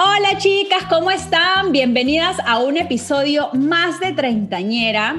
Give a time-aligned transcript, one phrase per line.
[0.00, 1.72] Hola chicas, ¿cómo están?
[1.72, 5.16] Bienvenidas a un episodio más de Treintañera.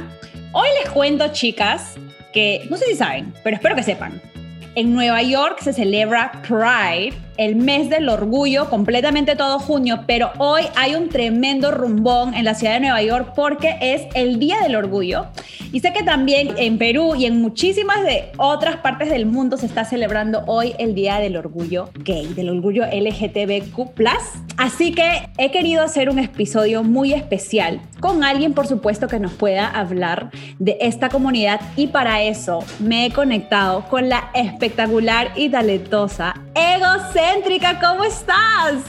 [0.54, 1.98] Hoy les cuento, chicas,
[2.32, 4.22] que no sé si saben, pero espero que sepan.
[4.76, 10.64] En Nueva York se celebra Pride el mes del orgullo, completamente todo junio, pero hoy
[10.76, 14.76] hay un tremendo rumbón en la ciudad de Nueva York porque es el Día del
[14.76, 15.28] Orgullo.
[15.72, 19.68] Y sé que también en Perú y en muchísimas de otras partes del mundo se
[19.68, 23.90] está celebrando hoy el Día del Orgullo Gay, del Orgullo LGTBQ+.
[24.58, 29.32] Así que he querido hacer un episodio muy especial con alguien, por supuesto, que nos
[29.32, 35.48] pueda hablar de esta comunidad y para eso me he conectado con la espectacular y
[35.48, 38.84] talentosa Egocéntrica ¿cómo estás?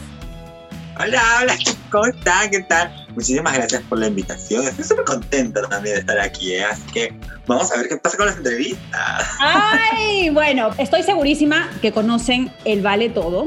[0.99, 1.55] Hola, hola,
[1.91, 2.51] ¿cómo están?
[2.51, 3.07] ¿Qué tal?
[3.15, 4.65] Muchísimas gracias por la invitación.
[4.65, 6.65] Estoy súper contenta también de estar aquí, ¿eh?
[6.65, 7.15] así que
[7.47, 9.29] vamos a ver qué pasa con las entrevistas.
[9.39, 13.47] Ay, bueno, estoy segurísima que conocen el Vale Todo.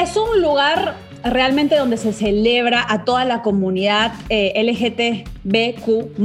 [0.00, 6.18] Es un lugar realmente donde se celebra a toda la comunidad eh, LGTBQ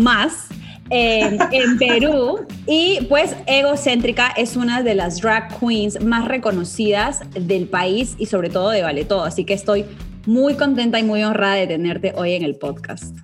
[0.89, 2.45] en Perú.
[2.65, 8.49] Y pues Egocéntrica es una de las drag queens más reconocidas del país y sobre
[8.49, 9.23] todo de Vale Todo.
[9.23, 9.85] Así que estoy
[10.25, 13.15] muy contenta y muy honrada de tenerte hoy en el podcast.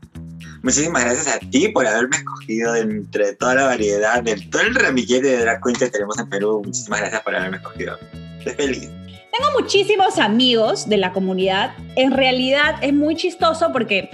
[0.63, 5.27] Muchísimas gracias a ti por haberme escogido entre toda la variedad, de todo el ramillete
[5.27, 6.64] de drag queens que tenemos en Perú.
[6.65, 7.97] Muchísimas gracias por haberme escogido.
[8.39, 8.89] Estoy feliz.
[9.37, 11.76] Tengo muchísimos amigos de la comunidad.
[11.95, 14.09] En realidad es muy chistoso porque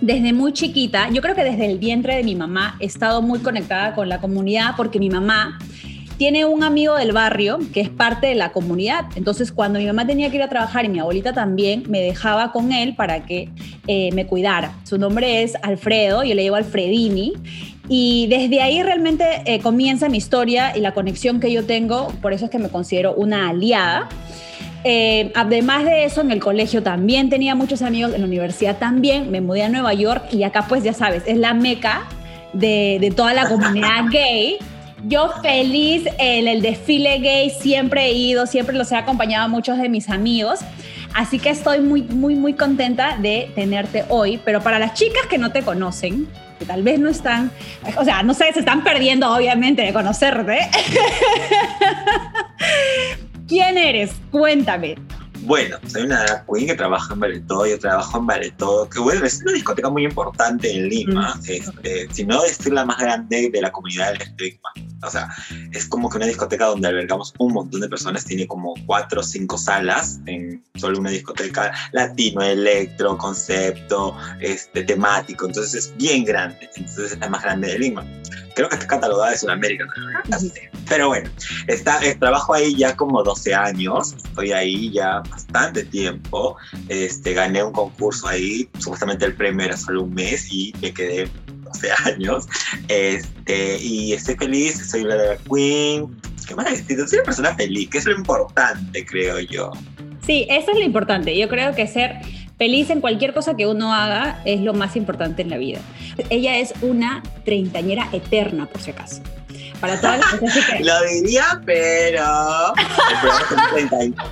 [0.00, 3.38] desde muy chiquita, yo creo que desde el vientre de mi mamá he estado muy
[3.38, 5.58] conectada con la comunidad porque mi mamá
[6.16, 9.06] tiene un amigo del barrio que es parte de la comunidad.
[9.16, 12.52] Entonces, cuando mi mamá tenía que ir a trabajar y mi abuelita también, me dejaba
[12.52, 13.50] con él para que
[13.86, 14.72] eh, me cuidara.
[14.84, 17.34] Su nombre es Alfredo, yo le llevo Alfredini.
[17.88, 22.32] Y desde ahí realmente eh, comienza mi historia y la conexión que yo tengo, por
[22.32, 24.08] eso es que me considero una aliada.
[24.84, 29.30] Eh, además de eso, en el colegio también tenía muchos amigos, en la universidad también,
[29.30, 32.06] me mudé a Nueva York y acá pues ya sabes, es la meca
[32.52, 34.58] de, toda la comunidad gay.
[35.04, 39.78] Yo feliz en el desfile gay, siempre he ido, siempre los he acompañado a muchos
[39.78, 40.60] de mis amigos.
[41.14, 44.40] Así que estoy muy, muy, muy contenta de tenerte hoy.
[44.44, 46.28] Pero para las chicas que no te conocen,
[46.58, 47.50] que tal vez no están,
[47.96, 50.60] o sea, no sé, se están perdiendo obviamente de conocerte.
[53.46, 54.12] ¿Quién eres?
[54.30, 54.96] Cuéntame.
[55.42, 59.24] Bueno, soy una drag queen que trabaja en Baretodo, yo trabajo en Baretodo, que bueno,
[59.24, 63.60] es una discoteca muy importante en Lima, este, si no es la más grande de
[63.60, 64.22] la comunidad del
[65.02, 65.28] O sea,
[65.72, 69.24] es como que una discoteca donde albergamos un montón de personas, tiene como cuatro o
[69.24, 76.70] cinco salas en solo una discoteca, latino, electro, concepto, este, temático, entonces es bien grande,
[76.76, 78.04] entonces es la más grande de Lima
[78.56, 79.86] creo que está catalogada de Sudamérica.
[80.88, 81.30] Pero bueno,
[81.66, 86.56] está, eh, trabajo ahí ya como 12 años, estoy ahí ya bastante tiempo.
[86.88, 91.30] Este, gané un concurso ahí, supuestamente el premio era solo un mes y me quedé
[91.80, 92.46] 12 años.
[92.88, 96.16] Este, y estoy feliz, soy la de queen.
[96.46, 96.96] ¿Qué más decir?
[97.08, 99.72] Soy una persona feliz, que es lo importante, creo yo.
[100.24, 101.36] Sí, eso es lo importante.
[101.36, 102.20] Yo creo que ser
[102.58, 105.80] feliz en cualquier cosa que uno haga es lo más importante en la vida.
[106.30, 109.22] Ella es una treintañera eterna, por si acaso.
[109.80, 110.80] Para todas las que...
[110.84, 112.74] Lo diría, pero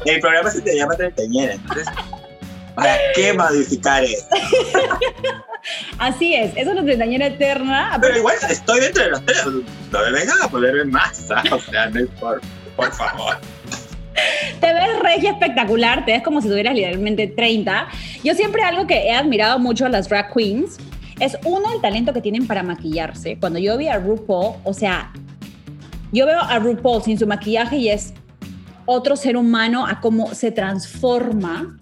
[0.06, 1.86] el programa, se te llama treintañera, entonces
[2.74, 4.26] ¿para qué modificar eso?
[5.98, 7.98] Así es, es una treintañera eterna.
[8.00, 11.88] Pero igual estoy dentro de los tres, no me vengan a ponerme más, o sea,
[11.90, 12.40] no es por,
[12.76, 13.38] por favor
[14.60, 17.88] te ves regia espectacular, te ves como si tuvieras literalmente 30.
[18.22, 20.78] Yo siempre algo que he admirado mucho a las drag queens
[21.20, 23.38] es uno el talento que tienen para maquillarse.
[23.38, 25.12] Cuando yo vi a RuPaul, o sea,
[26.12, 28.14] yo veo a RuPaul sin su maquillaje y es
[28.86, 31.78] otro ser humano a cómo se transforma.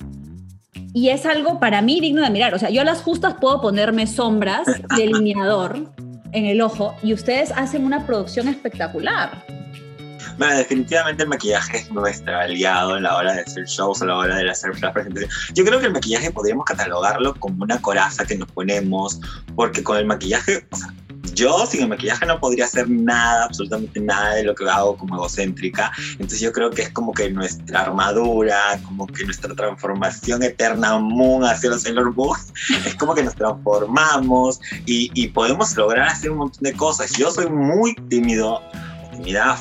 [0.94, 2.54] Y es algo para mí digno de mirar.
[2.54, 4.66] O sea, yo a las justas puedo ponerme sombras,
[4.96, 5.90] delineador
[6.32, 9.44] en el ojo y ustedes hacen una producción espectacular.
[10.38, 14.16] Bueno, definitivamente el maquillaje es nuestro aliado a la hora de hacer shows, a la
[14.16, 15.30] hora de hacer presentaciones.
[15.54, 19.20] Yo creo que el maquillaje podríamos catalogarlo como una coraza que nos ponemos,
[19.54, 20.66] porque con el maquillaje,
[21.34, 25.16] yo sin el maquillaje no podría hacer nada, absolutamente nada de lo que hago como
[25.16, 25.92] egocéntrica.
[26.12, 31.44] Entonces yo creo que es como que nuestra armadura, como que nuestra transformación eterna moon
[31.44, 32.38] hacia los Sailor Moon,
[32.86, 37.12] es como que nos transformamos y, y podemos lograr hacer un montón de cosas.
[37.12, 38.60] Yo soy muy tímido,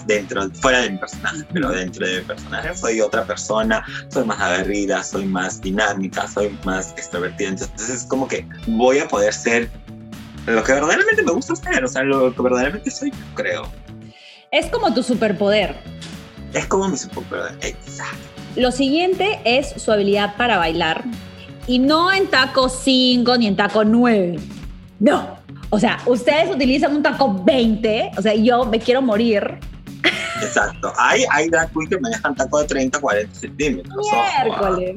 [0.08, 4.40] dentro, fuera de mi personaje, pero dentro de mi personaje soy otra persona, soy más
[4.40, 7.50] aguerrida, soy más dinámica, soy más extrovertida.
[7.50, 9.70] Entonces es como que voy a poder ser
[10.46, 13.70] lo que verdaderamente me gusta hacer, o sea, lo que verdaderamente soy, creo.
[14.52, 15.76] Es como tu superpoder.
[16.54, 18.18] Es como mi superpoder, exacto.
[18.56, 21.04] Lo siguiente es su habilidad para bailar.
[21.68, 24.40] Y no en taco 5 ni en taco 9.
[25.00, 25.38] No.
[25.70, 28.12] O sea, ustedes utilizan un taco 20.
[28.18, 29.58] O sea, yo me quiero morir.
[30.42, 30.92] Exacto.
[30.98, 34.06] Hay, hay drag queens que manejan taco de 30, 40 centímetros.
[34.44, 34.96] Miércoles.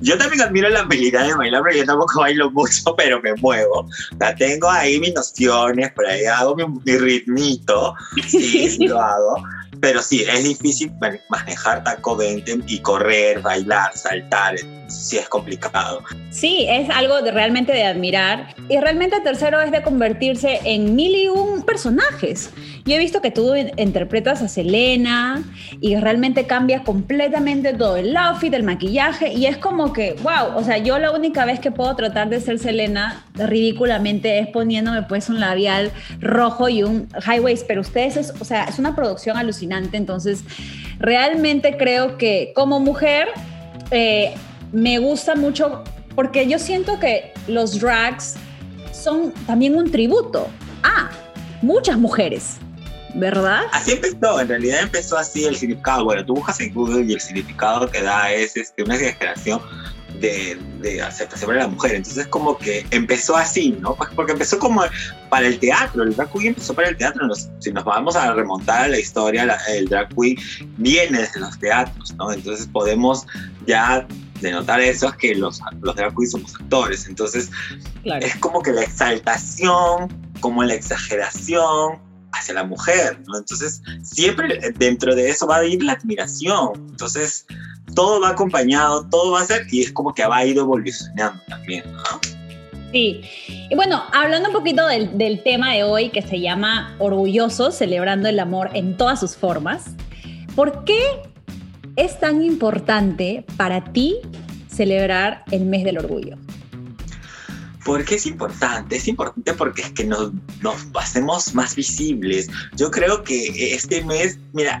[0.00, 3.88] Yo también admiro la habilidad de bailar, pero yo tampoco bailo mucho, pero me muevo.
[4.18, 7.94] Sea, tengo ahí mis nociones, por ahí hago mi, mi ritmito,
[8.26, 9.42] sí, sí lo hago.
[9.80, 10.92] Pero sí, es difícil
[11.30, 14.56] manejar taco 20 y correr, bailar, saltar.
[14.90, 16.02] Sí, es complicado.
[16.30, 18.54] Sí, es algo de, realmente de admirar.
[18.68, 22.50] Y realmente tercero es de convertirse en mil y un personajes.
[22.84, 25.44] Yo he visto que tú interpretas a Selena
[25.80, 29.32] y realmente cambia completamente todo el outfit, el maquillaje.
[29.32, 32.40] Y es como que, wow, o sea, yo la única vez que puedo tratar de
[32.40, 37.40] ser Selena ridículamente es poniéndome pues un labial rojo y un high.
[37.66, 40.44] Pero ustedes, es, o sea, es una producción alucinante entonces,
[40.98, 43.28] realmente creo que como mujer
[43.90, 44.34] eh,
[44.72, 45.84] me gusta mucho
[46.14, 48.36] porque yo siento que los drags
[48.92, 50.48] son también un tributo
[50.82, 51.10] a
[51.62, 52.56] muchas mujeres.
[53.12, 53.62] ¿Verdad?
[53.72, 56.04] Así empezó, en realidad empezó así el significado.
[56.04, 59.60] Bueno, tú buscas en Google y el significado que da es este, una exageración
[60.20, 61.96] de, de, aceptación para la mujer.
[61.96, 63.96] Entonces como que empezó así, ¿no?
[63.96, 64.82] Pues porque empezó como
[65.28, 67.26] para el teatro, el drag queen empezó para el teatro.
[67.58, 70.36] si nos vamos a remontar a la historia, el drag queen
[70.76, 72.32] viene desde los teatros, ¿no?
[72.32, 73.26] Entonces podemos
[73.66, 74.06] ya
[74.40, 77.06] denotar eso es que los, los drag queens somos actores.
[77.08, 77.50] Entonces
[78.04, 80.08] es como que la exaltación,
[80.40, 81.98] como la exageración
[82.32, 83.38] hacia la mujer, ¿no?
[83.38, 86.72] Entonces siempre dentro de eso va a ir la admiración.
[86.90, 87.46] Entonces
[87.94, 91.84] todo va acompañado, todo va a ser, y es como que va ido evolucionando también,
[91.92, 92.02] ¿no?
[92.92, 93.20] Sí,
[93.70, 98.28] y bueno, hablando un poquito del, del, tema de hoy que se llama Orgulloso, celebrando
[98.28, 99.84] el amor en todas sus formas,
[100.56, 101.22] ¿por qué
[102.00, 104.16] es tan importante para ti
[104.74, 106.38] celebrar el mes del orgullo?
[107.84, 108.96] ¿Por qué es importante?
[108.96, 110.32] Es importante porque es que nos,
[110.62, 112.48] nos hacemos más visibles.
[112.74, 114.78] Yo creo que este mes, mira,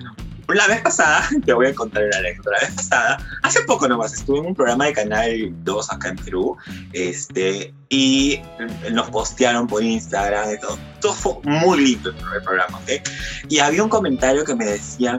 [0.48, 4.14] la vez pasada, te voy a contar una anécdota, la vez pasada, hace poco nomás,
[4.14, 6.56] estuve en un programa de Canal 2 acá en Perú,
[6.92, 8.40] este, y
[8.92, 10.78] nos postearon por Instagram y todo.
[11.00, 13.06] Todo fue muy lindo el programa, ¿ok?
[13.48, 15.18] Y había un comentario que me decía,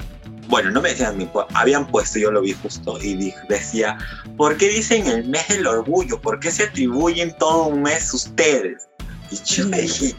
[0.52, 3.98] bueno, no me decían, habían puesto, yo lo vi justo, y decía,
[4.36, 6.20] ¿por qué dicen el mes del orgullo?
[6.20, 8.90] ¿Por qué se atribuyen todo un mes ustedes?
[9.32, 10.14] Y yo me dije,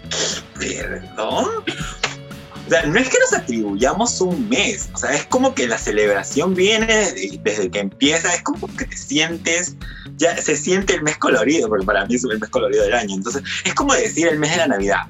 [0.59, 1.51] ¿perdón?
[2.67, 5.77] O sea, no es que nos atribuyamos un mes, o sea, es como que la
[5.77, 7.13] celebración viene
[7.43, 9.77] desde, que empieza, es como que te sientes,
[10.17, 13.17] ya se siente el mes colorido, porque para mí es el mes colorido del año,
[13.17, 15.03] entonces es como decir el mes de la Navidad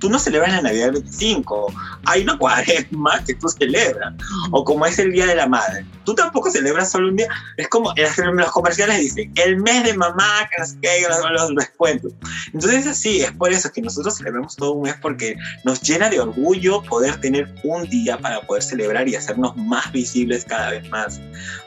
[0.00, 1.72] tú no celebras la Navidad del 25,
[2.06, 4.14] hay una cuaresma que tú celebras,
[4.50, 7.68] o como es el Día de la Madre, tú tampoco celebras solo un día, es
[7.68, 12.12] como los comerciales dicen, el mes de mamá, que no sé qué, los, los descuentos.
[12.52, 16.18] Entonces así, es por eso que nosotros celebramos todo un mes porque nos llena de
[16.18, 21.20] orgullo poder tener un día para poder celebrar y hacernos más visibles cada vez más.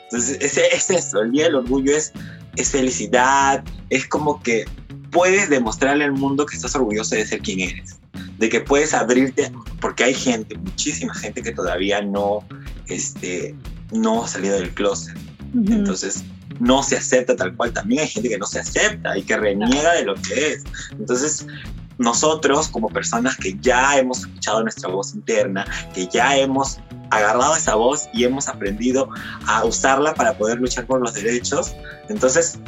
[0.03, 2.11] Entonces ese, es eso, el Día del Orgullo es,
[2.55, 4.65] es felicidad, es como que
[5.11, 8.02] puedes demostrarle al mundo que estás orgulloso de ser quien eres
[8.37, 12.45] de que puedes abrirte, porque hay gente, muchísima gente que todavía no,
[12.87, 13.55] este,
[13.91, 15.17] no ha salido del closet.
[15.53, 16.23] Entonces,
[16.59, 17.73] no se acepta tal cual.
[17.73, 20.63] También hay gente que no se acepta y que reniega de lo que es.
[20.91, 21.45] Entonces,
[21.97, 27.75] nosotros como personas que ya hemos escuchado nuestra voz interna, que ya hemos agarrado esa
[27.75, 29.09] voz y hemos aprendido
[29.47, 31.75] a usarla para poder luchar por los derechos,
[32.09, 32.59] entonces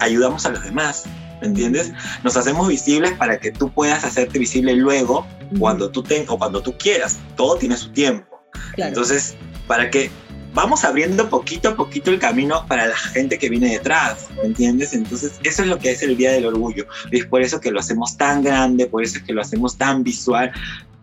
[0.00, 1.04] ayudamos a los demás.
[1.40, 1.92] ¿me entiendes?
[2.22, 5.26] Nos hacemos visibles para que tú puedas hacerte visible luego
[5.58, 7.18] cuando tú tengas o cuando tú quieras.
[7.36, 8.40] Todo tiene su tiempo.
[8.76, 9.34] Entonces,
[9.66, 10.10] para que
[10.54, 14.92] vamos abriendo poquito a poquito el camino para la gente que viene detrás, ¿me entiendes?
[14.92, 16.86] Entonces, eso es lo que es el Día del Orgullo.
[17.10, 19.76] Y es por eso que lo hacemos tan grande, por eso es que lo hacemos
[19.76, 20.52] tan visual,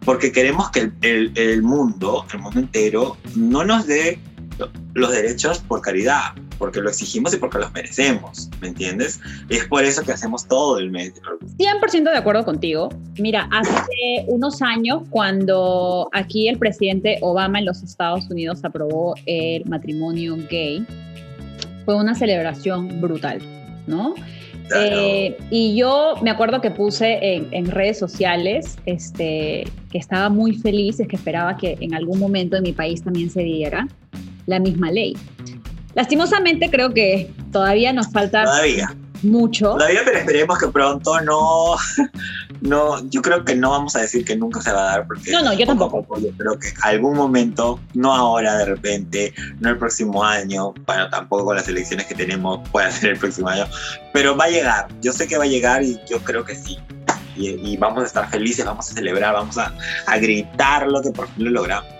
[0.05, 4.19] porque queremos que el, el, el mundo, el mundo entero, no nos dé
[4.93, 9.19] los derechos por caridad, porque lo exigimos y porque los merecemos, ¿me entiendes?
[9.49, 11.13] es por eso que hacemos todo el mes.
[11.57, 12.89] 100% de acuerdo contigo.
[13.17, 19.65] Mira, hace unos años, cuando aquí el presidente Obama en los Estados Unidos aprobó el
[19.65, 20.85] matrimonio gay,
[21.85, 23.41] fue una celebración brutal,
[23.87, 24.15] ¿no?
[24.75, 30.99] Eh, y yo me acuerdo que puse en, redes sociales este, que estaba muy feliz,
[30.99, 33.87] es que esperaba que en algún momento en mi país también se diera
[34.49, 35.15] la misma ley.
[35.93, 38.95] Lastimosamente creo que todavía nos falta todavía.
[39.21, 39.71] mucho.
[39.73, 41.75] Todavía, pero esperemos que pronto no,
[42.61, 45.31] no, yo creo que no vamos a decir que nunca se va a dar porque
[45.31, 46.19] no, no, yo tampoco.
[46.19, 51.45] yo creo que algún momento, no ahora de repente, no el próximo año, bueno, tampoco
[51.45, 53.65] con las elecciones que tenemos puede ser el próximo año,
[54.13, 54.87] pero va a llegar.
[55.01, 56.77] Yo sé que va a llegar y yo creo que sí.
[57.35, 59.73] Y, vamos a estar felices, vamos a celebrar, vamos a,
[60.07, 61.98] a gritar lo que por fin lo logramos.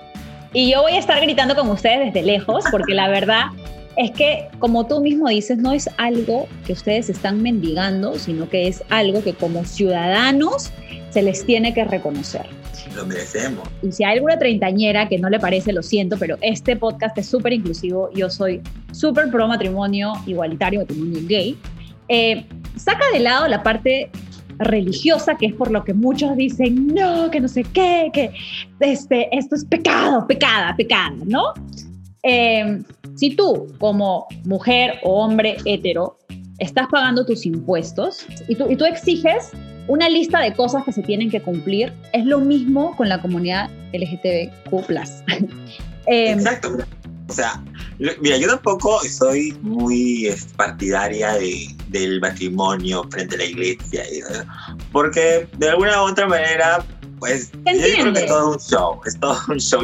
[0.53, 3.47] Y yo voy a estar gritando con ustedes desde lejos, porque la verdad
[3.95, 8.67] es que, como tú mismo dices, no es algo que ustedes están mendigando, sino que
[8.67, 10.71] es algo que como ciudadanos
[11.11, 12.45] se les tiene que reconocer.
[12.95, 13.67] Lo merecemos.
[13.83, 17.27] Y si hay alguna treintañera que no le parece, lo siento, pero este podcast es
[17.27, 18.09] súper inclusivo.
[18.13, 21.57] Yo soy súper pro matrimonio igualitario, matrimonio gay.
[22.07, 24.09] Eh, saca de lado la parte
[24.59, 28.31] religiosa, que es por lo que muchos dicen, no, que no sé qué, que
[28.79, 31.53] este, esto es pecado, pecada, pecada, ¿no?
[32.23, 32.81] Eh,
[33.15, 36.17] si tú, como mujer o hombre hetero,
[36.59, 39.51] estás pagando tus impuestos y tú, y tú exiges
[39.87, 43.69] una lista de cosas que se tienen que cumplir, es lo mismo con la comunidad
[43.93, 44.89] LGTBQ.
[46.07, 46.77] eh, Exacto.
[47.29, 47.63] O sea,
[48.21, 54.03] mira, yo tampoco soy muy partidaria de, del matrimonio frente a la iglesia,
[54.91, 56.83] porque de alguna u otra manera
[57.19, 59.81] pues yo creo que es todo un show, es todo un show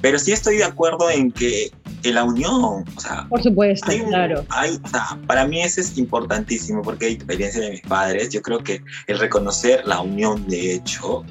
[0.00, 1.70] Pero sí estoy de acuerdo en que
[2.04, 4.44] la unión, o sea, por supuesto, claro.
[4.50, 8.42] Hay, o sea, para mí eso es importantísimo porque hay experiencia de mis padres, yo
[8.42, 11.24] creo que el reconocer la unión de hecho,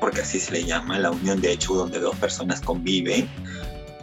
[0.00, 3.28] porque así se le llama, la unión de hecho donde dos personas conviven,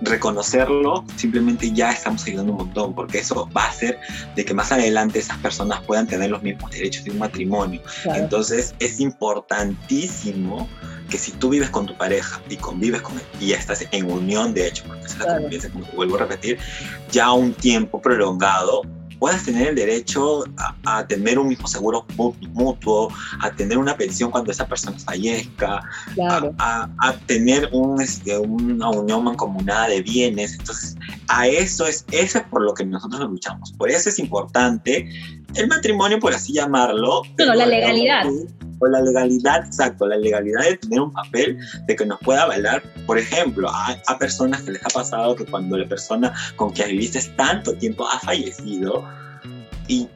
[0.01, 3.99] reconocerlo, simplemente ya estamos ayudando un montón, porque eso va a hacer
[4.35, 7.81] de que más adelante esas personas puedan tener los mismos derechos de un matrimonio.
[8.05, 10.67] Entonces es importantísimo
[11.09, 14.53] que si tú vives con tu pareja y convives con él y estás en unión,
[14.53, 16.59] de hecho, porque es la convivencia, como vuelvo a repetir,
[17.11, 18.83] ya un tiempo prolongado,
[19.19, 20.43] puedas tener el derecho
[20.85, 22.05] a, tener un mismo seguro
[22.53, 23.11] mutuo,
[23.41, 25.81] a tener una pensión cuando esa persona fallezca,
[26.57, 30.53] a, a, tener un, este, una unión mancomunada de bienes.
[30.53, 30.95] Entonces,
[31.27, 33.73] a eso es, eso es por lo que nosotros luchamos.
[33.73, 35.09] Por eso es importante
[35.55, 37.21] el matrimonio, por así llamarlo.
[37.37, 38.25] No, la legalidad
[38.79, 42.81] o la legalidad, exacto, la legalidad de tener un papel de que nos pueda avalar,
[43.05, 46.89] por ejemplo, a, a personas que les ha pasado que cuando la persona con quien
[46.89, 49.05] viviste tanto tiempo ha fallecido,
[49.89, 50.07] y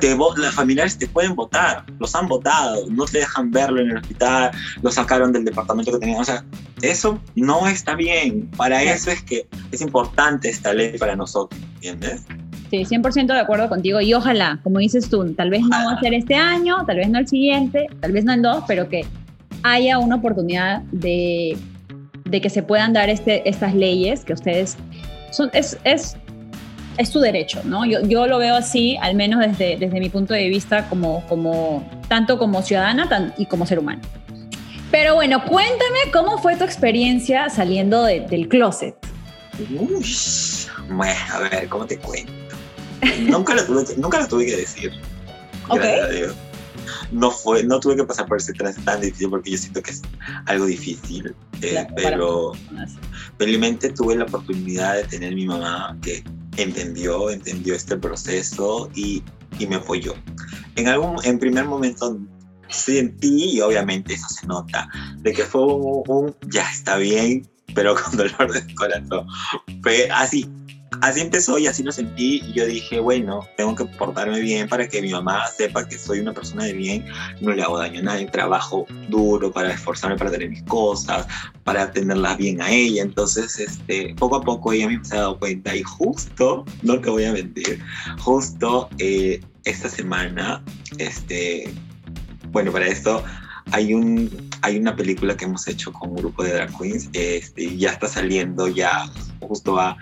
[0.00, 3.98] te, las familiares te pueden votar, los han votado, no te dejan verlo en el
[3.98, 4.50] hospital,
[4.82, 6.20] lo sacaron del departamento que tenían.
[6.20, 6.42] O sea,
[6.80, 8.50] eso no está bien.
[8.56, 12.22] Para eso es que es importante esta ley para nosotros, ¿entiendes?
[12.70, 16.00] Sí, 100% de acuerdo contigo y ojalá, como dices tú, tal vez no va a
[16.00, 19.04] ser este año, tal vez no el siguiente, tal vez no en dos, pero que
[19.64, 21.58] haya una oportunidad de,
[22.24, 24.76] de que se puedan dar este, estas leyes que ustedes
[25.32, 26.16] son, es, es,
[26.96, 27.84] es su derecho, ¿no?
[27.84, 31.84] Yo, yo lo veo así, al menos desde, desde mi punto de vista, como, como,
[32.06, 34.02] tanto como ciudadana y como ser humano.
[34.92, 38.94] Pero bueno, cuéntame cómo fue tu experiencia saliendo del closet.
[39.58, 40.06] Uy,
[40.88, 42.39] bueno, a ver, ¿cómo te cuento?
[43.20, 44.92] Nunca, lo tuve, nunca lo tuve que decir.
[47.12, 49.90] No, fue, no tuve que pasar por ese trance tan difícil porque yo siento que
[49.90, 50.02] es
[50.46, 51.34] algo difícil.
[51.62, 52.52] Eh, pero
[53.38, 56.24] felizmente tuve la oportunidad de tener mi mamá que
[56.56, 59.22] entendió, entendió este proceso y,
[59.58, 60.14] y me apoyó.
[60.76, 62.18] En algún, en primer momento
[62.68, 64.88] sentí, y obviamente eso se nota,
[65.18, 69.26] de que fue un, un ya está bien, pero con dolor de corazón.
[69.82, 70.48] Fue así,
[71.00, 74.88] así empezó y así lo sentí y yo dije, bueno, tengo que portarme bien para
[74.88, 77.06] que mi mamá sepa que soy una persona de bien,
[77.40, 81.26] no le hago daño a nadie, trabajo duro para esforzarme para tener mis cosas,
[81.64, 85.38] para tenerlas bien a ella, entonces este, poco a poco ella me se ha dado
[85.38, 87.80] cuenta y justo, no te voy a mentir,
[88.18, 90.62] justo eh, esta semana,
[90.98, 91.72] este,
[92.52, 93.22] bueno, para esto
[93.72, 97.76] hay un hay una película que hemos hecho con un grupo de drag queens este,
[97.76, 99.10] ya está saliendo ya
[99.40, 99.96] justo va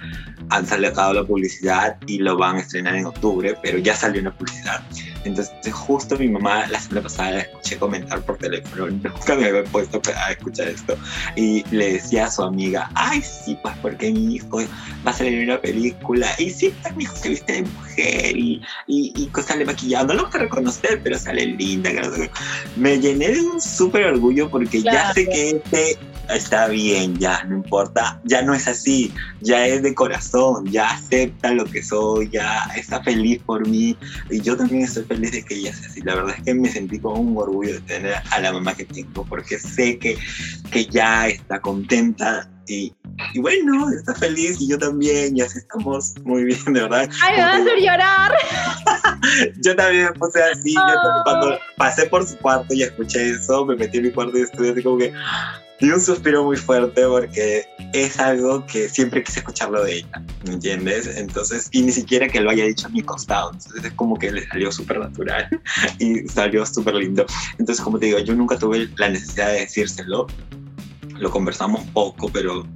[0.51, 4.35] han sacado la publicidad y lo van a estrenar en octubre, pero ya salió una
[4.35, 4.83] publicidad.
[5.25, 9.65] Entonces, justo mi mamá la semana pasada la escuché comentar por teléfono, nunca me había
[9.65, 10.97] puesto a escuchar esto,
[11.37, 14.63] y le decía a su amiga, ay, sí, pues porque mi hijo
[15.07, 18.37] va a salir en una película, y sí, pues mi hijo se viste de mujer,
[18.37, 21.91] y, y, y sale maquillado, no lo vas a reconocer, pero sale linda.
[22.77, 25.99] Me llené de un súper orgullo porque ya sé que este
[26.29, 31.53] está bien, ya, no importa, ya no es así, ya es de corazón, ya acepta
[31.53, 33.97] lo que soy, ya está feliz por mí
[34.31, 36.01] y yo también estoy feliz de que ella sea así.
[36.03, 38.85] La verdad es que me sentí con un orgullo de tener a la mamá que
[38.85, 40.17] tengo porque sé que,
[40.71, 42.93] que ya está contenta y,
[43.33, 47.09] y, bueno, está feliz y yo también, y así estamos muy bien, de verdad.
[47.23, 48.33] Ay, me vas a hacer llorar.
[49.65, 53.65] yo también me puse así, yo también, cuando pasé por su cuarto y escuché eso,
[53.65, 55.13] me metí en mi cuarto y estuve así como que
[55.81, 60.55] y un suspiro muy fuerte porque es algo que siempre quise escucharlo de ella, ¿me
[60.55, 61.07] entiendes?
[61.17, 64.33] Entonces, y ni siquiera que lo haya dicho a mi costado, entonces es como que
[64.33, 65.49] le salió súper natural
[65.99, 67.25] y salió súper lindo.
[67.59, 70.27] Entonces, como te digo, yo nunca tuve la necesidad de decírselo,
[71.17, 72.67] lo conversamos poco, pero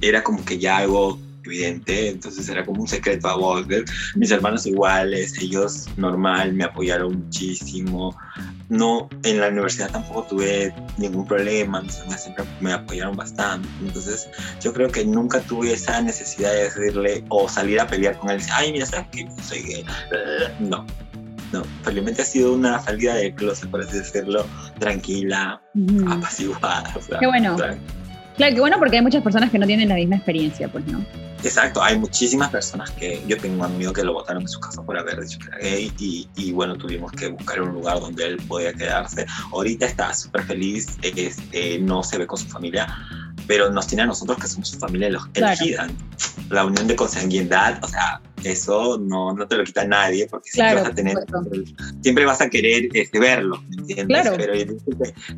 [0.00, 1.18] era como que ya algo
[1.50, 3.84] entonces era como un secreto a voces.
[4.14, 8.16] Mis hermanos iguales, ellos normal, me apoyaron muchísimo.
[8.68, 13.66] No, en la universidad tampoco tuve ningún problema, mis siempre me apoyaron bastante.
[13.80, 14.28] Entonces
[14.60, 18.40] yo creo que nunca tuve esa necesidad de decirle o salir a pelear con él,
[18.52, 19.84] ay, mira, ¿sabes que soy gay?
[20.60, 20.84] No,
[21.52, 24.46] no, felizmente ha sido una salida de closet, por así decirlo,
[24.78, 25.62] tranquila,
[26.10, 26.94] apaciguada.
[27.18, 27.56] Qué bueno.
[28.36, 31.04] Claro, qué bueno porque hay muchas personas que no tienen la misma experiencia, pues, ¿no?
[31.42, 34.82] Exacto, hay muchísimas personas que yo tengo un amigo que lo votaron en su casa
[34.82, 38.26] por haber dicho que era gay y, y bueno, tuvimos que buscar un lugar donde
[38.26, 39.24] él podía quedarse.
[39.52, 42.86] Ahorita está súper feliz, este, no se ve con su familia,
[43.46, 45.88] pero nos tiene a nosotros que somos su familia elegida.
[46.50, 50.74] La unión de consanguinidad, o sea, eso no, no te lo quita nadie, porque siempre
[50.74, 51.16] vas a tener,
[52.02, 54.30] siempre vas a querer este, verlo, ¿me entiendes?
[54.36, 54.54] Pero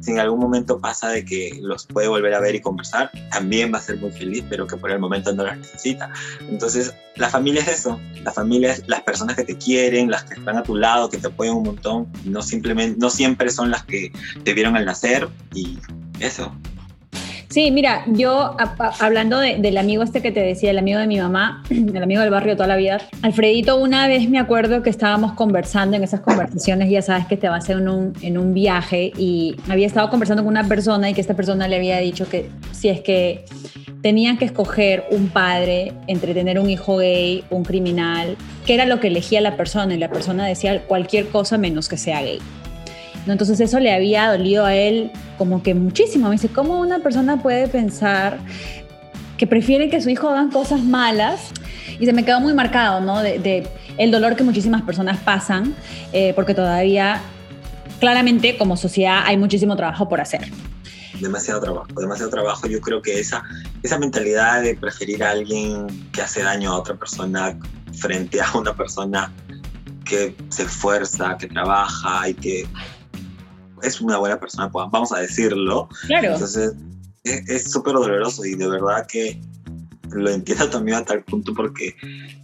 [0.00, 3.72] si en algún momento pasa de que los puede volver a ver y conversar, también
[3.72, 6.12] va a ser muy feliz, pero que por el momento no las necesita.
[6.48, 10.34] Entonces, la familia es eso, la familia es las personas que te quieren, las que
[10.34, 13.84] están a tu lado, que te apoyan un montón, no simplemente, no siempre son las
[13.84, 14.12] que
[14.44, 15.78] te vieron al nacer y
[16.20, 16.52] eso.
[17.50, 18.56] Sí, mira, yo
[19.00, 22.30] hablando del amigo este que te decía, el amigo de mi mamá, el amigo del
[22.30, 26.88] barrio toda la vida, Alfredito, una vez me acuerdo que estábamos conversando en esas conversaciones,
[26.88, 30.50] ya sabes que te vas en un, en un viaje y había estado conversando con
[30.50, 33.44] una persona y que esta persona le había dicho que si es que
[34.00, 39.00] tenían que escoger un padre entre tener un hijo gay, un criminal, que era lo
[39.00, 42.38] que elegía la persona y la persona decía cualquier cosa menos que sea gay.
[43.32, 46.28] Entonces eso le había dolido a él como que muchísimo.
[46.28, 48.38] Me dice, ¿cómo una persona puede pensar
[49.36, 51.50] que prefiere que su hijo hagan cosas malas?
[51.98, 53.22] Y se me quedó muy marcado, ¿no?
[53.22, 55.74] De, el dolor que muchísimas personas pasan,
[56.12, 57.20] eh, porque todavía,
[57.98, 60.50] claramente, como sociedad, hay muchísimo trabajo por hacer.
[61.20, 62.66] Demasiado trabajo, demasiado trabajo.
[62.66, 63.42] Yo creo que esa,
[63.82, 67.58] esa mentalidad de preferir a alguien que hace daño a otra persona
[67.92, 69.30] frente a una persona
[70.10, 72.66] que se esfuerza, que trabaja y que
[73.82, 75.88] es una buena persona, pues, vamos a decirlo.
[76.06, 76.32] Claro.
[76.32, 76.74] Entonces,
[77.24, 79.40] es súper doloroso y de verdad que
[80.12, 81.94] lo entiendo también a tal punto porque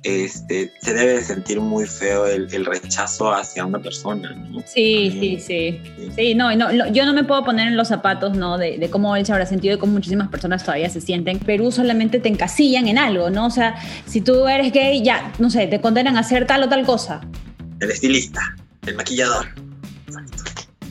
[0.02, 4.32] este, se debe sentir muy feo el, rechazo hacia una persona.
[4.50, 4.60] ¿no?
[4.66, 5.80] Sí, sí, sí,
[6.14, 6.34] sí.
[6.34, 8.58] no, no, yo no me puedo poner en los zapatos ¿no?
[8.58, 11.38] De, de, cómo él se habrá sentido y cómo muchísimas personas todavía se sienten.
[11.38, 13.46] Perú solamente te encasillan en algo, ¿no?
[13.46, 16.68] O sea, si tú eres gay, ya, no sé, te condenan a hacer tal o
[16.68, 17.20] tal cosa.
[17.80, 18.40] El estilista,
[18.86, 19.65] el maquillador.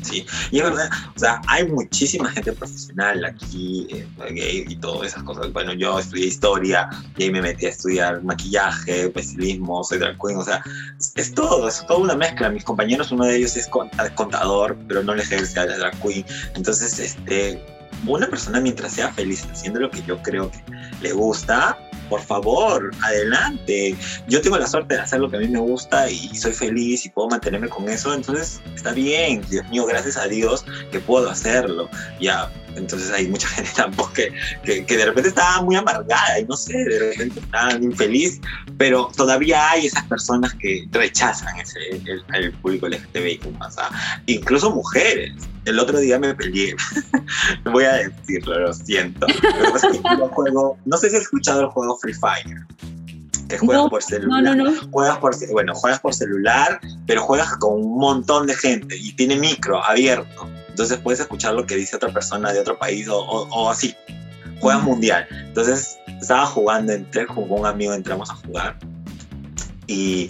[0.06, 5.08] Sí, y es verdad, o sea, hay muchísima gente profesional aquí, eh, gay y todas
[5.08, 5.52] esas cosas.
[5.52, 6.88] Bueno, yo estudié historia
[7.18, 10.62] y ahí me metí a estudiar maquillaje, estilismo, soy drag queen, o sea,
[11.16, 12.50] es, todo, es toda una mezcla.
[12.50, 16.24] Mis compañeros, uno de ellos es contador, pero no le ejerce a la drag queen.
[16.54, 17.66] Entonces, este,
[18.06, 20.60] una persona mientras sea feliz haciendo lo que yo creo que
[21.02, 21.78] le gusta,
[22.10, 23.96] por favor, adelante.
[24.28, 27.06] Yo tengo la suerte de hacer lo que a mí me gusta y soy feliz
[27.06, 31.30] y puedo mantenerme con eso, entonces está bien, Dios mío, gracias a Dios que puedo
[31.30, 31.90] hacerlo.
[32.20, 34.32] Ya, entonces hay mucha gente tampoco que,
[34.86, 38.40] que, de repente está muy amargada y no sé, de repente está infeliz,
[38.78, 43.40] pero todavía hay esas personas que rechazan ese, el, el público LGTBI,
[44.28, 45.34] incluso mujeres.
[45.66, 46.76] El otro día me peleé,
[47.66, 49.26] voy a decirlo, lo siento.
[49.42, 52.68] Pero juego, no sé si has escuchado el juego Free Fire
[53.48, 54.44] que juegas por celular.
[54.44, 54.82] No, no, no.
[54.92, 59.36] Juegas por, bueno, juegas por celular, pero juegas con un montón de gente y tiene
[59.36, 60.50] micro abierto.
[60.76, 63.96] Entonces puedes escuchar lo que dice otra persona de otro país o, o, así.
[64.60, 65.26] Juegas mundial.
[65.32, 68.78] Entonces estaba jugando, entré con un amigo, entramos a jugar
[69.88, 70.30] y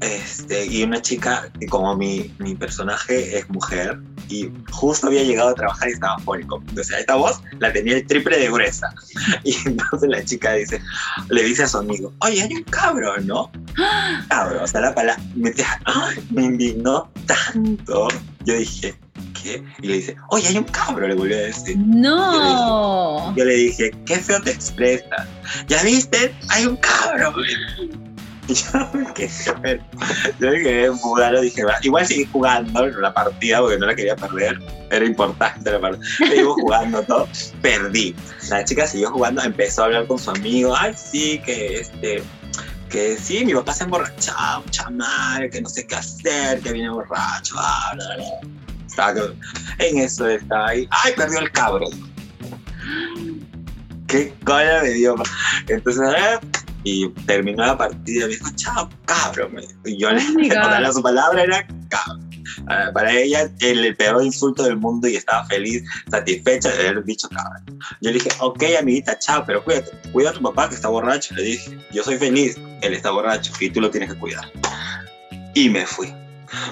[0.00, 5.50] este, y una chica, y como mi, mi personaje es mujer, y justo había llegado
[5.50, 6.60] a trabajar y estaba fónico.
[6.78, 8.92] O sea, esta voz la tenía el triple de gruesa.
[9.44, 10.82] Y entonces la chica dice,
[11.30, 13.50] le dice a su amigo, oye, hay un cabro, ¿no?
[14.28, 15.52] Cabro, o sea, la palabra me,
[16.30, 18.08] me indignó tanto.
[18.44, 18.94] Yo dije,
[19.46, 19.62] ¿qué?
[19.82, 21.76] Y le dice, oye, hay un cabro, le volvió a decir.
[21.78, 23.34] No.
[23.36, 25.26] Yo le dije, qué feo te expresas.
[25.68, 26.34] ¿Ya viste?
[26.50, 27.34] Hay un cabro.
[28.48, 29.80] yo me quedé,
[30.38, 35.04] yo me quedé dije, igual seguí jugando la partida porque no la quería perder, era
[35.04, 36.06] importante la partida.
[36.18, 37.28] Seguimos jugando todo,
[37.60, 38.14] perdí.
[38.48, 42.22] La chica siguió jugando, empezó a hablar con su amigo, ay, sí, que este
[42.88, 46.72] que sí, mi papá se ha emborrachado, mucha madre, que no sé qué hacer, que
[46.72, 48.40] viene borracho, bla, bla,
[49.78, 51.86] en eso está ahí, ay, perdió el cabro.
[54.06, 55.14] ¿Qué coño me dio?
[55.68, 56.38] Entonces, eh,
[56.84, 59.56] y terminó la partida, me dijo, chao, cabrón.
[59.84, 62.30] Y yo oh le la su palabra era cabrón.
[62.68, 67.28] Ah, para ella, el, peor insulto del mundo y estaba feliz, satisfecha de haber dicho
[67.28, 67.78] cabrón.
[68.00, 71.34] Yo le dije, ok, amiguita, chao, pero cuídate, cuida a tu papá que está borracho.
[71.34, 74.50] Le dije, yo soy feliz, él está borracho y tú lo tienes que cuidar.
[75.54, 76.12] Y me fui.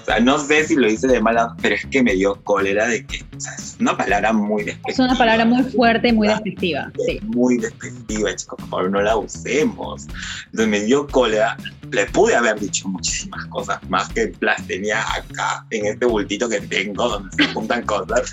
[0.02, 2.86] O sea, no sé si lo hice de mala, pero es que me dio cólera
[2.86, 4.92] de que, o sea, es una palabra muy despectiva.
[4.92, 6.92] Es una palabra muy fuerte, muy despectiva.
[7.06, 7.20] Sí.
[7.22, 10.06] Muy despectiva, chicos, por favor, no la usemos.
[10.46, 11.56] Entonces me dio cólera.
[11.90, 16.60] Le pude haber dicho muchísimas cosas más que las tenía acá, en este bultito que
[16.60, 18.32] tengo, donde se juntan cosas.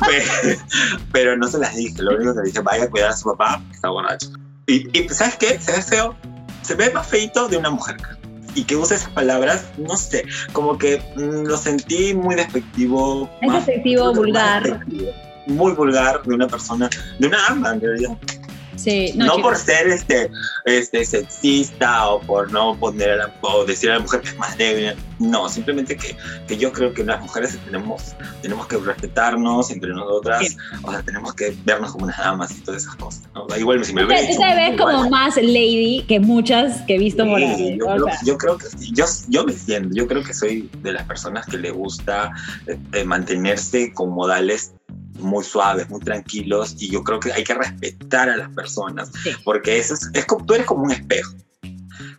[1.12, 2.02] pero, no se las dije.
[2.02, 4.28] Lo único que le dije, vaya a cuidar a su papá, que está borracho.
[4.66, 5.58] Y, y ¿sabes qué?
[5.60, 6.16] Se ve feo.
[6.62, 7.96] Se ve más feito de una mujer
[8.54, 13.28] y que use esas palabras, no sé, como que mm, lo sentí muy despectivo.
[13.40, 14.84] Es despectivo, vulgar.
[15.46, 16.88] muy vulgar de una persona,
[17.18, 18.16] de una ama en realidad
[19.16, 20.30] no, por ser este,
[20.64, 24.36] este sexista o por no poner a la, o decir a la mujer que es
[24.36, 24.94] más débil.
[25.18, 26.16] No, simplemente que,
[26.48, 31.34] que yo creo que las mujeres tenemos, tenemos que respetarnos entre nosotras, o sea, tenemos
[31.34, 33.22] que vernos como unas damas y todas esas cosas.
[33.34, 33.46] ¿no?
[33.56, 34.02] Igual si me.
[34.02, 37.78] Tú te ves como más lady que muchas que he visto por ahí.
[38.24, 41.58] Yo, creo que yo, yo me siento, yo creo que soy de las personas que
[41.58, 42.32] le gusta
[42.66, 44.74] eh, mantenerse con modales
[45.14, 49.10] muy suaves, muy tranquilos y yo creo que hay que respetar a las personas
[49.44, 51.34] porque eso es, es como, tú eres como un espejo.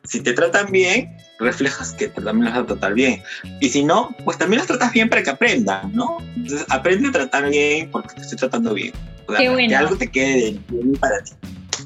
[0.03, 3.21] Si te tratan bien, reflejas que también las vas a tratar bien.
[3.60, 6.17] Y si no, pues también las tratas bien para que aprendan, ¿no?
[6.36, 8.93] Entonces aprende a tratar bien porque te estoy tratando bien.
[9.69, 11.31] Que algo te quede bien para ti.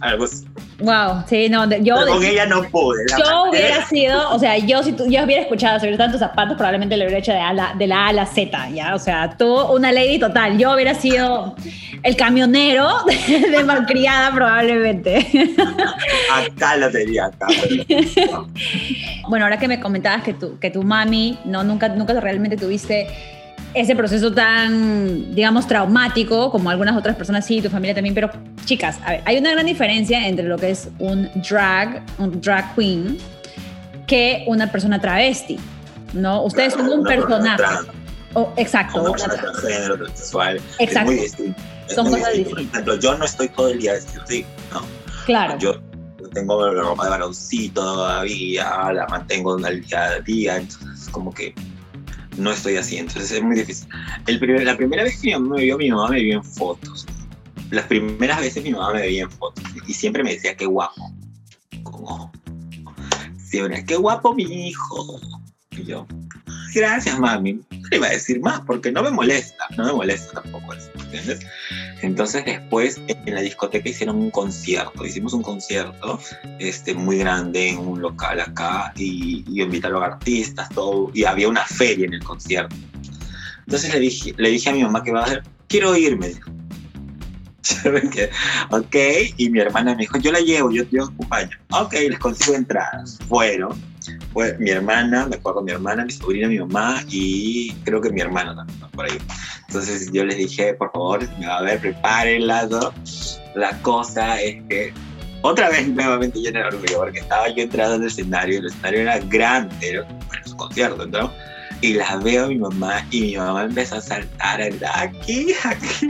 [0.02, 0.46] Algo así.
[0.80, 1.96] Wow, sí, no, yo...
[2.08, 3.04] con ella no pude.
[3.18, 6.96] Yo hubiera sido, o sea, yo si tú, yo hubiera escuchado sobre tantos zapatos, probablemente
[6.96, 8.96] le hubiera hecho de, a de la A a la Z, ¿ya?
[8.96, 10.58] O sea, tú, una lady total.
[10.58, 11.56] Yo hubiera sido
[12.04, 12.88] el camionero
[13.52, 15.28] de, malcriada, probablemente.
[16.34, 17.48] Acá la tenía, acá.
[19.28, 23.08] bueno, ahora que me comentabas que tu, que tu mami, no, nunca, nunca realmente tuviste
[23.74, 28.30] ese proceso tan, digamos, traumático como algunas otras personas sí, tu familia también, pero
[28.66, 32.76] chicas, a ver, hay una gran diferencia entre lo que es un drag, un drag
[32.76, 33.18] queen,
[34.08, 35.60] que una persona travesti,
[36.14, 36.44] ¿no?
[36.44, 37.64] Ustedes son un personaje.
[38.34, 39.02] Oh, exacto.
[39.02, 40.62] Una persona transgénero, transsexual.
[40.80, 41.12] Exacto.
[41.12, 41.62] Es muy distinto.
[41.88, 42.50] son cosas distintas.
[42.50, 44.82] Por ejemplo, yo no estoy todo el día vestido así, ¿no?
[45.26, 45.58] Claro.
[45.60, 45.80] Yo
[46.34, 51.54] tengo la ropa de varoncito todavía, la mantengo al día a día, entonces como que
[52.40, 53.88] no estoy así, entonces es muy difícil.
[54.28, 57.06] La primera vez que mi me vio, mi mamá me vio en fotos.
[57.72, 61.12] Las primeras veces mi mamá me veía en fotos y siempre me decía, qué guapo.
[61.84, 62.32] Como,
[63.38, 65.20] siempre, qué guapo mi hijo.
[65.72, 66.08] Y yo,
[66.74, 67.54] gracias mami.
[67.54, 70.90] No le iba a decir más porque no me molesta, no me molesta tampoco eso,
[71.00, 71.40] ¿entiendes?
[72.02, 76.20] Entonces después en la discoteca hicieron un concierto, hicimos un concierto
[76.60, 81.66] este, muy grande en un local acá y, invitaron a artistas, todo, y había una
[81.66, 82.76] feria en el concierto.
[83.66, 86.32] Entonces le dije, le dije a mi mamá que va a hacer, quiero irme.
[88.72, 88.96] ok,
[89.38, 91.58] y mi hermana me dijo, yo la llevo, yo te acompaño.
[91.72, 93.20] Ok, les consigo entradas.
[93.28, 93.70] Bueno,
[94.60, 98.56] mi hermana, me acuerdo mi hermana, mi sobrina, mi mamá y creo que mi hermano
[98.56, 99.18] también, por ahí.
[99.68, 102.94] Entonces yo les dije, por favor, me va a ver, prepárenla, ¿no?
[103.56, 104.94] La cosa es que
[105.42, 109.02] otra vez nuevamente yo el orgullo, porque estaba yo entrando en el escenario, el escenario
[109.02, 111.32] era grande, era bueno, su concierto, ¿no?
[111.82, 114.62] Y la veo a mi mamá y mi mamá empezó a saltar,
[114.96, 116.10] aquí, aquí.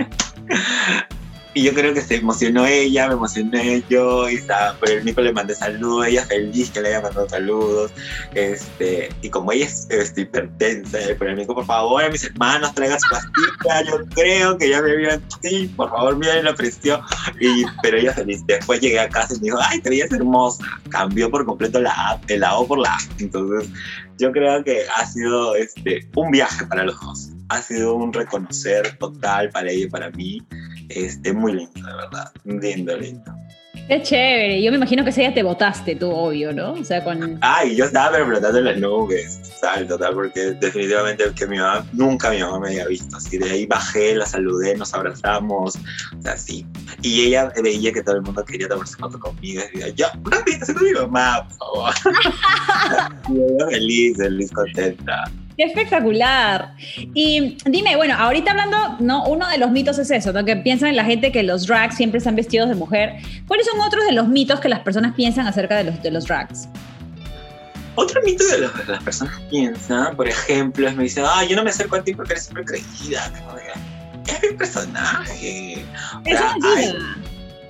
[1.53, 5.21] Y yo creo que se emocionó ella, me emocioné yo, y estaba, por el Nico
[5.21, 7.91] le mandé saludos, ella feliz que le haya mandado saludos,
[8.35, 12.73] este, y como ella es este, hipertensa, por el Nico, por favor, a mis hermanos
[12.75, 17.01] traigan su pastilla, yo creo que ya me vieron, sí, por favor, miren la presión,
[17.39, 20.63] y, pero ella feliz, después llegué a casa y me dijo, ay, te veías hermosa,
[20.89, 23.69] cambió por completo la la O por la A, entonces
[24.19, 28.97] yo creo que ha sido este, un viaje para los dos, ha sido un reconocer
[28.97, 30.41] total para ella y para mí,
[30.89, 32.32] este, muy lindo, de verdad.
[32.43, 33.39] Lindo, lindo.
[33.88, 34.62] Qué chévere.
[34.62, 36.73] Yo me imagino que ese día te votaste tú, obvio, ¿no?
[36.73, 37.39] O sea, con...
[37.41, 39.88] Ay, yo estaba flotando en las nubes, ¿sabes?
[39.88, 43.17] Total, porque definitivamente que mi mamá, nunca mi mamá me había visto.
[43.17, 46.67] Así de ahí bajé, la saludé, nos abrazamos, o sea, sí.
[47.02, 49.62] Y ella veía que todo el mundo quería tomarse foto conmigo.
[49.73, 51.93] Y decía, yo, una viste con mi mamá, por favor.
[53.30, 55.32] y yo feliz, feliz, contenta.
[55.60, 56.74] Qué espectacular.
[57.13, 60.45] Y dime, bueno, ahorita hablando, no, uno de los mitos es eso, ¿no?
[60.45, 63.17] que piensan en la gente que los drags siempre están vestidos de mujer.
[63.45, 66.28] ¿Cuáles son otros de los mitos que las personas piensan acerca de los, de los
[66.28, 66.69] drags?
[67.95, 71.65] Otro mito de los, las personas piensan, por ejemplo, es me dicen, ah, yo no
[71.65, 73.30] me acerco a ti porque eres súper creída.
[74.28, 75.84] Es mi personaje.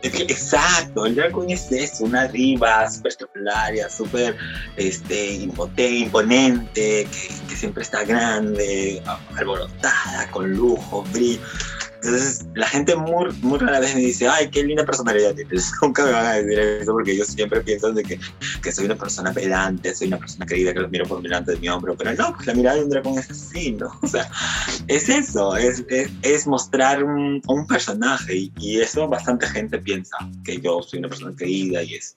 [0.01, 4.35] Exacto, el drag es eso, una diva súper espectacular, súper
[4.77, 9.01] este, imponente, que, que, siempre está grande,
[9.35, 11.41] alborotada, con lujo, brillo.
[12.01, 15.71] Entonces, la gente muy, muy rara vez me dice, ay, qué linda personalidad tienes.
[15.81, 18.19] Nunca me van a decir eso porque yo siempre pienso de que,
[18.63, 21.59] que soy una persona pedante, soy una persona querida que los miro por delante de
[21.59, 21.95] mi hombro.
[21.97, 23.89] Pero no, pues la mirada de un dragón es así, ¿no?
[24.01, 24.29] O sea,
[24.87, 30.17] es eso, es, es, es mostrar un, un personaje y, y, eso bastante gente piensa
[30.43, 32.15] que yo soy una persona querida y eso.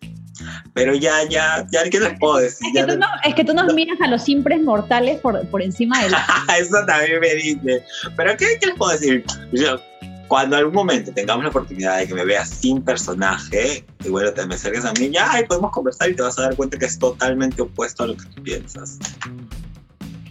[0.74, 2.66] Pero ya, ya, ya, ¿qué les puedo decir?
[2.74, 5.62] Es que, tú, no, es que tú nos miras a los simples mortales por, por
[5.62, 6.26] encima de la...
[6.58, 7.84] eso también me dice.
[8.16, 9.24] Pero ¿qué, qué les puedo decir?
[9.52, 9.71] Yo,
[10.32, 14.46] cuando algún momento tengamos la oportunidad de que me veas sin personaje, y bueno, te
[14.46, 16.98] me acerques a mí, ya, podemos conversar y te vas a dar cuenta que es
[16.98, 18.98] totalmente opuesto a lo que tú piensas.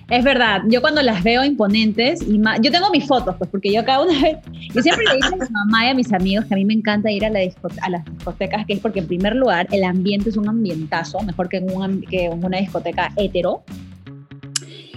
[0.10, 3.86] Es verdad, yo cuando las veo imponentes, y yo tengo mis fotos, pues porque yo
[3.86, 4.38] cada una vez,
[4.74, 6.74] yo siempre le digo a mi mamá y a mis amigos que a mí me
[6.74, 10.32] encanta ir a, la a las discotecas, que es porque en primer lugar el ambiente
[10.32, 13.64] es un ambientazo, mejor que en, un, que en una discoteca hetero.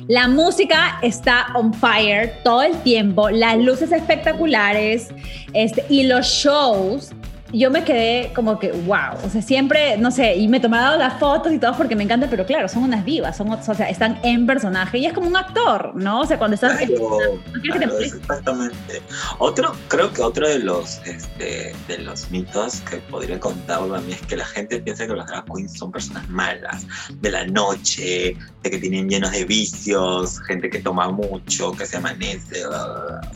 [0.08, 5.08] La música está on fire todo el tiempo, las luces espectaculares
[5.54, 7.12] este, y los shows
[7.58, 11.18] yo me quedé como que, wow, o sea, siempre, no sé, y me tomado las
[11.18, 14.18] fotos y todo porque me encanta, pero claro, son unas divas, son, o sea, están
[14.22, 16.20] en personaje y es como un actor, ¿no?
[16.20, 16.76] O sea, cuando estás...
[16.76, 19.02] Claro, claro, exactamente.
[19.38, 24.12] Otro, creo que otro de los, este, de los mitos que podría contar a mí
[24.12, 26.86] es que la gente piensa que los drag queens son personas malas,
[27.20, 31.96] de la noche, de que tienen llenos de vicios, gente que toma mucho, que se
[31.96, 32.72] amanece, o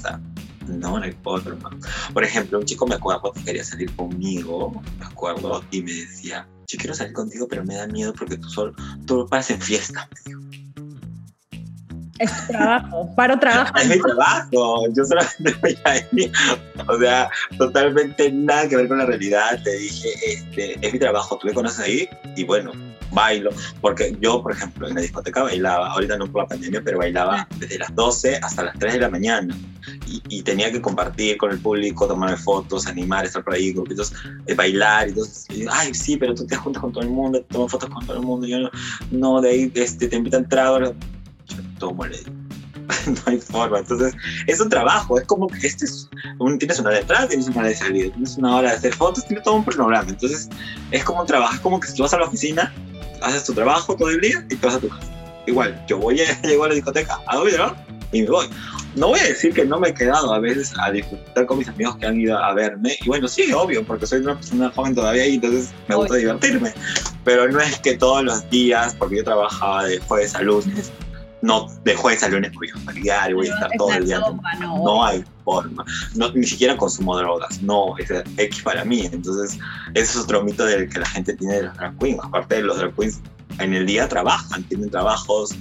[0.01, 0.21] sea,
[0.69, 1.71] no, no hay forma.
[2.13, 6.47] Por ejemplo, un chico me acuerdo que quería salir conmigo, me acuerdo, y me decía,
[6.67, 8.75] yo quiero salir contigo, pero me da miedo porque tú solo,
[9.07, 10.09] tú paras en fiesta.
[12.19, 13.77] Es tu trabajo, paro trabajo.
[13.79, 16.33] Es mi trabajo, yo solamente voy ahí.
[16.89, 19.63] O sea, totalmente nada que ver con la realidad.
[19.63, 22.73] Te dije, este, es mi trabajo, tú me conoces ahí y bueno,
[23.13, 23.51] bailo.
[23.81, 27.47] Porque yo, por ejemplo, en la discoteca bailaba, ahorita no por la pandemia, pero bailaba
[27.59, 29.57] desde las 12 hasta las 3 de la mañana.
[30.07, 34.13] Y, tenía que compartir con el público, tomarme fotos, animar, estar por ahí, grupitos,
[34.47, 35.09] eh, bailar.
[35.09, 38.07] Y entonces, ay, sí, pero tú te juntas con todo el mundo, tomas fotos con
[38.07, 38.47] todo el mundo.
[38.47, 38.71] Y yo no,
[39.11, 40.95] no, de ahí este, te invitan trago
[41.79, 42.19] tómale.
[43.07, 43.79] no hay forma.
[43.79, 44.15] Entonces,
[44.47, 47.49] es un trabajo, es como que este es un, tienes una hora de entrada, tienes
[47.49, 50.09] una hora de salida, tienes una hora de hacer fotos, tienes todo un programa.
[50.09, 50.49] Entonces,
[50.91, 52.73] es como un trabajo, es como que si tú vas a la oficina,
[53.23, 55.07] haces tu trabajo todo el día y te vas a tu casa.
[55.47, 57.77] Igual, yo voy a, llego a la discoteca a ¿no?
[58.13, 58.47] y me voy.
[58.95, 61.69] No voy a decir que no me he quedado a veces a disfrutar con mis
[61.69, 62.97] amigos que han ido a verme.
[63.01, 66.73] Y bueno, sí, obvio, porque soy una persona joven todavía y entonces me gusta divertirme.
[67.25, 70.91] Pero no es que todos los días, porque yo trabajaba de jueves a lunes,
[71.43, 74.21] no de jueves a lunes voy a familiar, voy a estar todo el día.
[74.21, 74.79] no.
[74.85, 75.05] no.
[75.05, 75.25] hay
[76.15, 77.63] No, ni siquiera consumo drogas.
[77.63, 79.09] No, es X para mí.
[79.13, 79.59] Entonces,
[79.95, 82.21] ese es otro mito del que la gente tiene de los drag queens.
[82.23, 83.21] Aparte de los drag queens,
[83.59, 85.55] en el día trabajan, tienen trabajos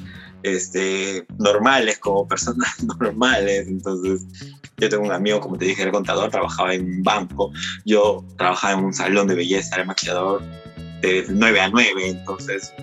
[0.43, 3.67] este, normales, como personas normales.
[3.67, 4.25] Entonces,
[4.77, 7.51] yo tengo un amigo, como te dije, el contador, trabajaba en un banco.
[7.85, 10.41] Yo trabajaba en un salón de belleza, era maquillador
[11.01, 12.09] de 9 a 9.
[12.09, 12.73] Entonces,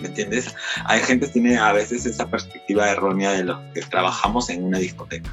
[0.00, 0.54] ¿me entiendes?
[0.84, 4.78] Hay gente que tiene a veces esa perspectiva errónea de los que trabajamos en una
[4.78, 5.30] discoteca.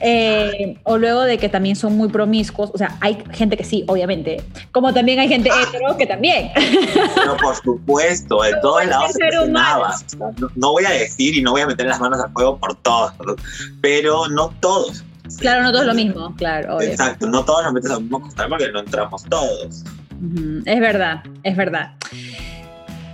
[0.00, 3.84] Eh, o luego de que también son muy promiscuos, o sea, hay gente que sí,
[3.88, 6.50] obviamente, como también hay gente hetero que también.
[7.26, 11.62] No, por supuesto, de todos lados se no, no voy a decir y no voy
[11.62, 13.12] a meter las manos al fuego por todos,
[13.80, 15.04] pero no todos
[15.38, 16.80] Claro, no todo es lo mismo, claro.
[16.80, 19.84] Exacto, no todos nos metemos al mismo costal porque no entramos todos.
[20.66, 21.94] Es verdad, es verdad.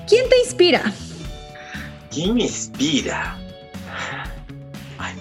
[0.09, 0.92] ¿Quién te inspira?
[2.11, 3.37] ¿Quién me inspira?
[4.99, 5.14] Ay,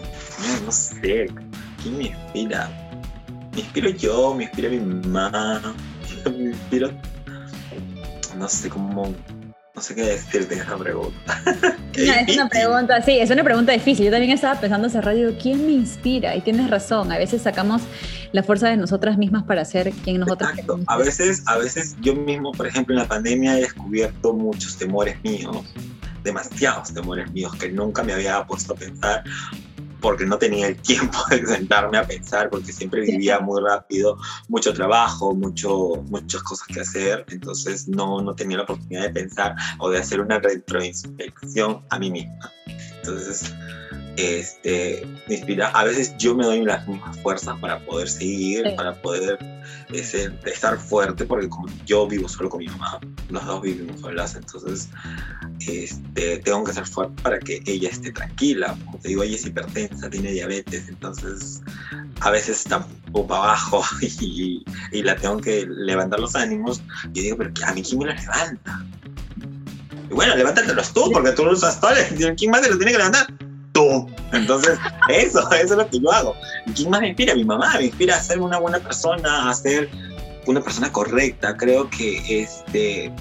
[0.65, 1.27] no sé.
[1.81, 2.69] ¿Quién me inspira?
[3.53, 5.75] Me inspiro yo, me inspira mi mamá,
[6.25, 6.91] me inspiro.
[8.37, 9.13] No sé cómo
[9.77, 11.43] no sé qué decirte esa pregunta.
[11.93, 14.05] es una pregunta, sí, es una pregunta difícil.
[14.05, 16.35] Yo también estaba pensando hace rato, ¿quién me inspira?
[16.35, 17.83] Y tienes razón, a veces sacamos
[18.31, 20.79] la fuerza de nosotras mismas para ser quien nosotras Exacto.
[20.87, 25.23] A veces, a veces yo mismo, por ejemplo, en la pandemia he descubierto muchos temores
[25.23, 25.63] míos,
[26.23, 29.23] demasiados temores míos que nunca me había puesto a pensar
[30.01, 34.73] porque no tenía el tiempo de sentarme a pensar, porque siempre vivía muy rápido, mucho
[34.73, 39.89] trabajo, mucho, muchas cosas que hacer, entonces no, no tenía la oportunidad de pensar o
[39.89, 42.51] de hacer una retroinspección a mí misma.
[42.97, 43.53] Entonces,
[44.17, 45.69] este, me inspira.
[45.69, 49.37] A veces yo me doy las mismas fuerzas para poder seguir, para poder
[49.93, 52.99] ese, estar fuerte, porque como yo vivo solo con mi mamá,
[53.29, 54.89] los dos vivimos solas, entonces
[55.67, 58.75] este, tengo que ser fuerte para que ella esté tranquila.
[58.85, 61.61] Como te digo, ella es hipertensa, tiene diabetes, entonces
[62.21, 66.81] a veces está un poco abajo y, y la tengo que levantar los ánimos.
[67.13, 68.83] Y digo, pero a mí quién me la levanta.
[70.09, 72.11] Y bueno, levántatelos tú, porque tú no usas toles.
[72.35, 73.27] ¿Quién más te lo tiene que levantar?
[73.77, 74.09] Tú.
[74.31, 76.35] Entonces, eso, eso es lo que yo hago.
[76.65, 77.35] ¿Y quién más me inspira?
[77.35, 79.89] Mi mamá me inspira a ser una buena persona, a ser
[80.47, 81.55] una persona correcta.
[81.55, 83.11] Creo que este,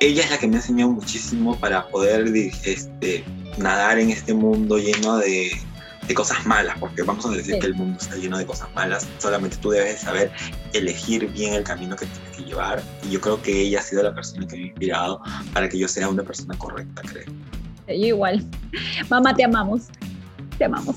[0.00, 2.26] ella es la que me ha enseñado muchísimo para poder
[2.64, 3.24] este,
[3.58, 5.50] nadar en este mundo lleno de,
[6.08, 9.06] de cosas malas, porque vamos a decir que el mundo está lleno de cosas malas,
[9.18, 10.32] solamente tú debes saber
[10.72, 12.82] elegir bien el camino que tienes que llevar.
[13.04, 15.20] Y yo creo que ella ha sido la persona que me ha inspirado
[15.52, 17.26] para que yo sea una persona correcta, creo.
[17.88, 18.44] Yo igual.
[19.10, 19.88] Mamá, te amamos.
[20.58, 20.96] Te amamos.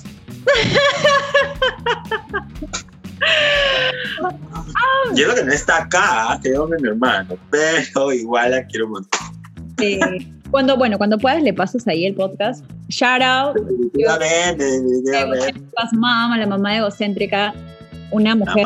[5.16, 9.08] Yo lo que no está acá, creo que mi hermano, pero igual la quiero mucho.
[9.78, 10.00] Sí.
[10.52, 12.64] Cuando, bueno, cuando puedas le pasas ahí el podcast.
[12.90, 13.58] Shout out.
[15.94, 17.54] Mamá, la mamá egocéntrica,
[18.12, 18.66] una mujer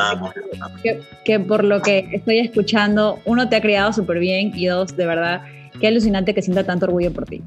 [0.83, 4.95] que, que, por lo que estoy escuchando, uno te ha criado súper bien y dos,
[4.95, 5.41] de verdad,
[5.79, 7.41] qué alucinante que sienta tanto orgullo por ti.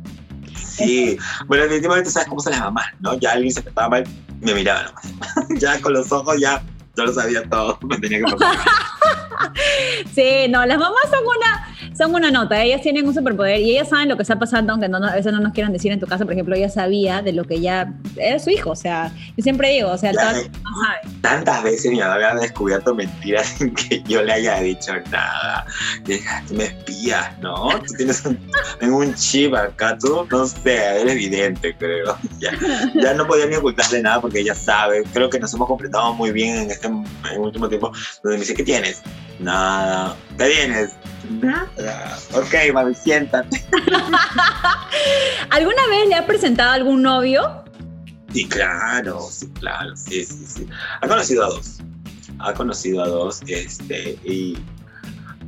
[0.77, 3.19] Sí, bueno, definitivamente sabes cómo son las mamás, ¿no?
[3.19, 4.05] Ya alguien se trataba mal,
[4.41, 5.09] me miraba nomás.
[5.61, 6.63] ya con los ojos ya
[6.97, 8.57] yo lo sabía todo, me tenía que pasar.
[10.15, 11.72] sí, no, las mamás son una,
[12.03, 14.89] son una nota, ellas tienen un superpoder y ellas saben lo que está pasando, aunque
[14.89, 17.33] no, a veces no nos quieran decir en tu casa, por ejemplo, ella sabía de
[17.33, 20.51] lo que ya era su hijo, o sea, yo siempre digo, o sea, todas,
[21.21, 25.65] tantas veces mi mamá había descubierto mentiras sin que yo le haya dicho nada.
[26.49, 27.69] tú me espías, ¿no?
[27.87, 28.39] Tú tienes un,
[28.81, 32.17] un chip acá, tú, no sé, eres evidente, creo.
[32.39, 32.51] Ya,
[33.01, 36.33] ya no podía ni ocultarle nada porque ella sabe, creo que nos hemos completado muy
[36.33, 39.01] bien en este en último tiempo, donde me dice, ¿qué tienes?
[39.39, 40.17] Nada.
[40.39, 40.91] ¿Qué tienes?
[41.31, 42.19] Nada.
[42.35, 43.65] Ok, mami, siéntate.
[45.51, 47.65] ¿Alguna vez le ha presentado algún novio?
[48.33, 50.67] Sí, claro, sí, claro, sí, sí, sí.
[51.01, 51.79] Ha conocido a dos.
[52.39, 54.59] Ha conocido a dos, este, y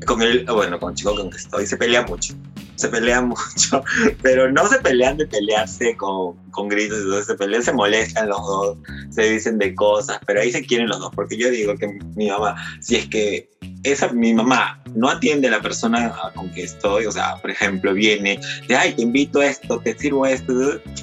[0.06, 2.34] con él, bueno, con el chico con que estoy, se pelea mucho
[2.76, 3.84] se pelean mucho,
[4.22, 8.28] pero no se pelean de pelearse con, con gritos y todo, se pelean, se molestan
[8.28, 8.78] los dos,
[9.10, 12.28] se dicen de cosas, pero ahí se quieren los dos, porque yo digo que mi
[12.28, 13.50] mamá, si es que
[13.82, 17.92] esa, mi mamá no atiende a la persona con que estoy, o sea, por ejemplo,
[17.94, 20.52] viene, de, ay, te invito a esto, te sirvo esto,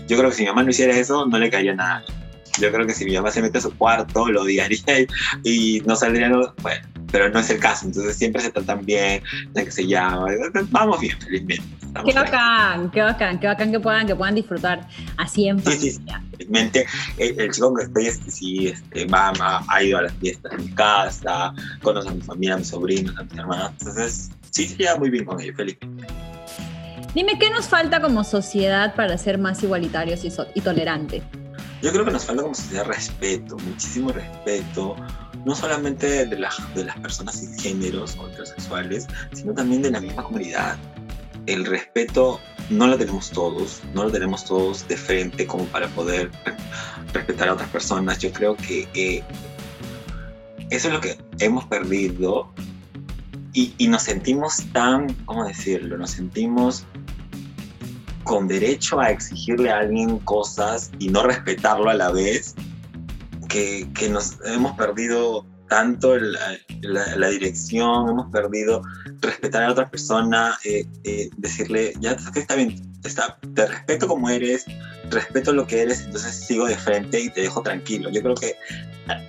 [0.07, 2.03] yo creo que si mi mamá no hiciera eso, no le caería nada.
[2.59, 5.07] Yo creo que si mi mamá se mete a su cuarto, lo odiaría y,
[5.77, 6.29] y no saldría,
[6.61, 9.21] bueno, pero no es el caso, entonces siempre se tratan bien,
[9.53, 10.27] de que se llama,
[10.69, 11.63] vamos bien, felizmente.
[12.05, 15.81] Qué bacán, qué bacán, qué bacán que puedan, que puedan disfrutar así en familia.
[15.81, 16.85] Sí, sí, felizmente
[17.17, 19.33] el, chico que estoy este, sí este, va,
[19.67, 23.17] ha ido a las fiestas en mi casa, conoce a mi familia, a mis sobrinos,
[23.17, 26.07] a mis hermanas, entonces sí se lleva muy bien con ellos, felizmente.
[27.13, 31.21] Dime, ¿qué nos falta como sociedad para ser más igualitarios y, y tolerantes?
[31.81, 34.95] Yo creo que nos falta como sociedad respeto, muchísimo respeto,
[35.45, 39.99] no solamente de, las de las personas sin géneros o heterosexuales, sino también de la
[39.99, 40.77] misma comunidad.
[41.47, 46.29] El respeto no lo tenemos todos, no lo tenemos todos de frente como para poder
[47.13, 48.19] respetar a otras personas.
[48.19, 49.23] Yo creo que eh,
[50.69, 52.51] eso es lo que hemos perdido
[53.53, 55.97] y, y, nos sentimos tan, ¿cómo decirlo?
[55.97, 56.85] Nos sentimos
[58.23, 62.55] con derecho a exigirle a alguien cosas y no respetarlo a la vez,
[63.51, 68.81] que, que nos hemos perdido tanto la, la, dirección, hemos perdido
[69.21, 74.65] respetar a otra persona, eh, eh, decirle, ya está bien, está, te respeto como eres,
[75.09, 78.09] respeto lo que eres, entonces sigo de frente y te dejo tranquilo.
[78.09, 78.55] Yo creo que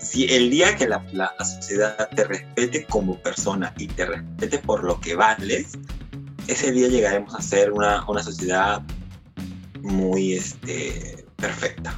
[0.01, 4.82] si el día que la, la, sociedad te respete como persona y te respete por
[4.82, 5.78] lo que vales,
[6.49, 8.82] ese día llegaremos a ser una, una sociedad
[9.82, 11.96] muy este, perfecta.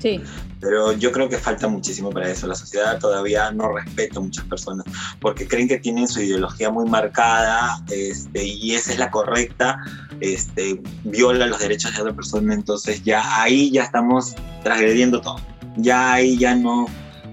[0.00, 0.20] Sí.
[0.60, 2.46] Pero yo creo que falta muchísimo para eso.
[2.46, 4.86] La sociedad todavía no respeta a muchas personas
[5.20, 9.78] porque creen que tienen su ideología muy marcada este, y esa es la correcta,
[10.20, 12.54] este, viola los derechos de otra persona.
[12.54, 15.36] Entonces ya ahí ya estamos transgrediendo todo.
[15.76, 16.86] Ya ahí ya no,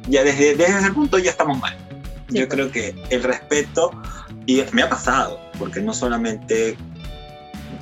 [0.07, 1.75] ya desde, desde ese punto ya estamos mal.
[2.29, 3.91] Yo creo que el respeto,
[4.45, 6.77] y me ha pasado, porque no solamente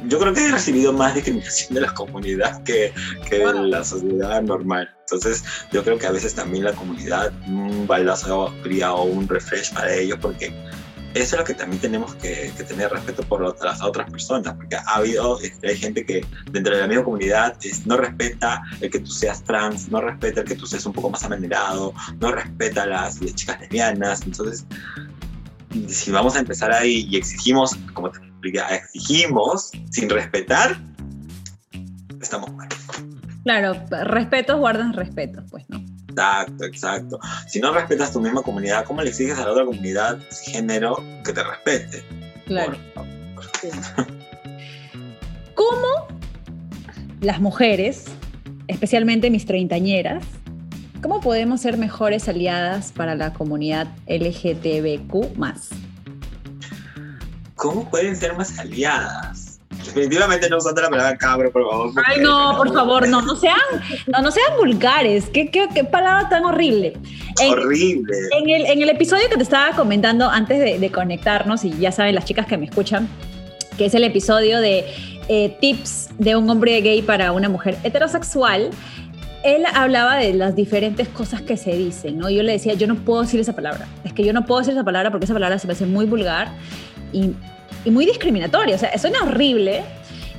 [0.08, 2.94] yo creo que he recibido más discriminación de la comunidad que,
[3.30, 4.90] que de la sociedad normal.
[5.02, 9.74] Entonces, yo creo que a veces también la comunidad, un balazo fría o un refresh
[9.74, 10.54] para ellos, porque
[11.16, 14.96] eso es lo que también tenemos que, tener respeto por las otras personas, porque ha
[14.96, 19.12] habido, este, hay gente que dentro de la misma comunidad no respeta el que tú
[19.12, 22.88] seas trans, no respeta el que tú seas un poco más amanerado, no respeta a
[22.88, 24.24] las, las chicas lesbianas.
[24.24, 24.66] Entonces,
[25.88, 28.20] si vamos a empezar ahí y exigimos, como te
[28.50, 30.78] exigimos sin respetar,
[32.22, 32.68] estamos mal.
[33.44, 33.76] Claro,
[34.06, 35.84] respetos guardan respetos, pues, ¿no?
[36.10, 37.20] Exacto, exacto.
[37.48, 41.34] Si no respetas tu misma comunidad, ¿cómo le exiges a la otra comunidad género que
[41.34, 42.04] te respete?
[42.46, 42.78] Claro.
[45.56, 46.08] ¿Cómo
[47.22, 48.06] las mujeres,
[48.68, 50.24] especialmente mis treintañeras,
[51.02, 55.38] cómo podemos ser mejores aliadas para la comunidad LGTBQ
[57.66, 59.60] ¿Cómo pueden ser más aliadas?
[59.72, 61.92] Definitivamente no usando la palabra cabro, por favor.
[62.06, 63.56] Ay, no, por favor, no, no sean,
[64.06, 65.26] no, no sean vulgares.
[65.34, 66.94] ¿Qué, qué, qué palabra tan horrible?
[67.50, 68.16] horrible.
[68.40, 71.92] En el, en el, episodio que te estaba comentando antes de, de, conectarnos, y ya
[71.92, 73.10] saben las chicas que me escuchan,
[73.80, 74.86] que es el episodio de
[75.28, 78.70] eh, tips de un hombre gay para una mujer heterosexual,
[79.44, 82.30] él hablaba de las diferentes cosas que se dicen, ¿no?
[82.30, 83.88] Yo le decía, yo no puedo decir esa palabra.
[84.04, 86.06] Es que yo no puedo decir esa palabra porque esa palabra se me hace muy
[86.06, 86.50] vulgar
[87.12, 87.32] y,
[87.86, 88.76] y muy discriminatoria.
[88.76, 89.84] O sea, suena horrible.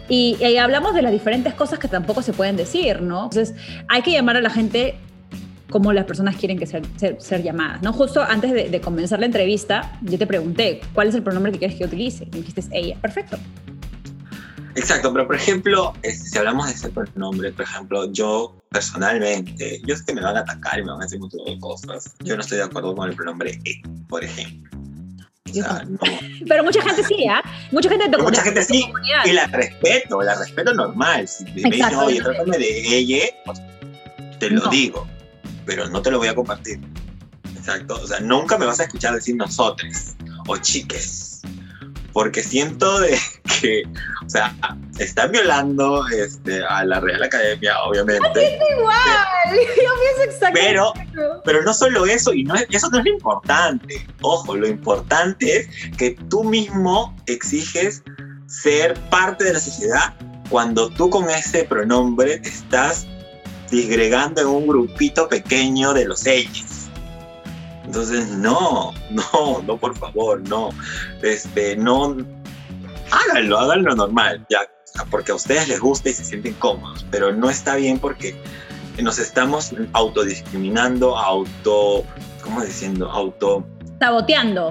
[0.08, 3.24] Y, y, hablamos de las diferentes cosas que tampoco se pueden decir, ¿no?
[3.24, 3.54] Entonces,
[3.88, 4.96] hay que llamar a la gente
[5.70, 6.84] como las personas quieren que ser,
[7.18, 7.92] ser, llamadas, ¿no?
[7.92, 11.58] Justo antes de, de, comenzar la entrevista, yo te pregunté, ¿cuál es el pronombre que
[11.58, 12.24] quieres que utilice?
[12.24, 12.96] Y dijiste, ella.
[13.00, 13.36] Perfecto.
[14.76, 19.96] Exacto, pero por ejemplo, este, si hablamos de ese pronombre, por ejemplo, yo personalmente, yo
[19.96, 22.14] sé que me van a atacar y me van a decir muchas cosas.
[22.22, 24.85] Yo no estoy de acuerdo con el pronombre E, por ejemplo.
[26.48, 27.42] Pero mucha gente sí, ¿ah?
[27.72, 28.86] Mucha gente, mucha gente sí,
[29.24, 31.26] y la respeto, la respeto normal.
[31.28, 33.60] Si me dicen, oye, trátame de ella, pues,
[34.38, 35.06] te lo digo,
[35.64, 36.80] pero no te lo voy a compartir.
[37.56, 40.14] Exacto, o sea, nunca me vas a escuchar decir nosotros
[40.46, 41.35] o chiques
[42.16, 43.14] porque siento de
[43.60, 43.82] que,
[44.24, 44.56] o sea,
[44.98, 48.58] están violando este, a la Real Academia, obviamente.
[48.72, 48.96] igual,
[49.52, 50.60] yo pienso exactamente.
[50.66, 50.94] Pero,
[51.44, 54.06] pero no solo eso, y no eso no es lo importante.
[54.22, 58.02] Ojo, lo importante es que tú mismo exiges
[58.46, 60.14] ser parte de la sociedad
[60.48, 63.06] cuando tú con ese pronombre estás
[63.70, 66.65] disgregando en un grupito pequeño de los ellos.
[67.86, 70.70] Entonces, no, no, no, por favor, no.
[71.22, 72.16] Este, no.
[73.10, 74.60] Háganlo, háganlo normal, ya,
[75.10, 78.36] porque a ustedes les gusta y se sienten cómodos, pero no está bien porque
[79.00, 82.04] nos estamos autodiscriminando, auto.
[82.42, 83.10] ¿Cómo diciendo?
[83.10, 83.64] Auto.
[84.00, 84.70] Saboteando.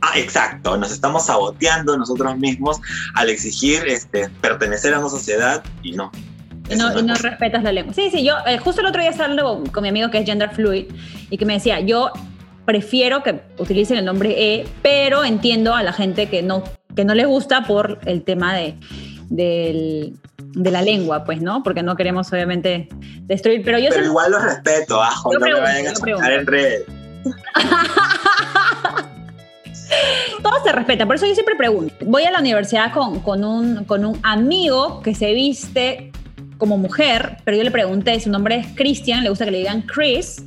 [0.00, 2.80] Ah, exacto, nos estamos saboteando nosotros mismos
[3.14, 6.10] al exigir este, pertenecer a una sociedad y no,
[6.68, 7.94] y no, no, respetas la lengua.
[7.94, 10.26] Sí, sí, yo eh, justo el otro día estaba hablando con, mi amigo que es
[10.26, 10.86] gender fluid
[11.30, 12.10] y que me decía, yo
[12.66, 16.62] prefiero que utilicen el nombre E, pero entiendo a la gente que no,
[16.94, 18.76] que no les gusta por el tema de,
[20.56, 21.62] de la lengua, pues, ¿no?
[21.62, 22.88] Porque no queremos, obviamente,
[23.22, 23.62] destruir.
[23.64, 26.82] Pero yo Pero igual los respeto, ajo, no me vayan a en red.
[30.42, 31.94] Todo se respeta, por eso yo siempre pregunto.
[32.06, 36.12] Voy a la universidad con, con, un, con un amigo que se viste
[36.58, 39.82] como mujer, pero yo le pregunté, su nombre es Christian, le gusta que le digan
[39.82, 40.42] Chris,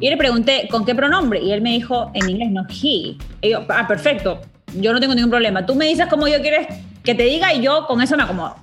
[0.00, 1.40] y yo le pregunté, ¿con qué pronombre?
[1.40, 3.16] Y él me dijo, en inglés, no, he.
[3.40, 4.40] Y yo, ah, perfecto,
[4.74, 5.64] yo no tengo ningún problema.
[5.64, 6.66] Tú me dices cómo yo quieres
[7.04, 8.56] que te diga y yo con eso me acomodo.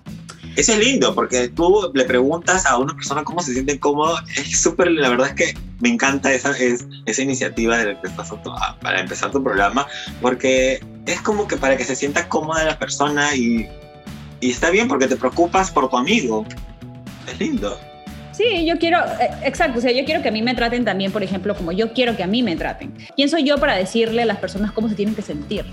[0.56, 4.18] Eso es lindo, porque tú le preguntas a una persona cómo se siente cómodo.
[4.36, 8.30] Es súper, la verdad es que me encanta esa, es, esa iniciativa de que estás
[8.82, 9.88] para empezar tu programa,
[10.22, 13.68] porque es como que para que se sienta cómoda la persona y,
[14.41, 16.45] y está bien porque te preocupas por tu amigo.
[17.30, 17.77] Es lindo.
[18.32, 21.11] Sí, yo quiero, eh, exacto, o sea, yo quiero que a mí me traten también,
[21.11, 22.93] por ejemplo, como yo quiero que a mí me traten.
[23.15, 25.65] ¿Quién soy yo para decirle a las personas cómo se tienen que sentir?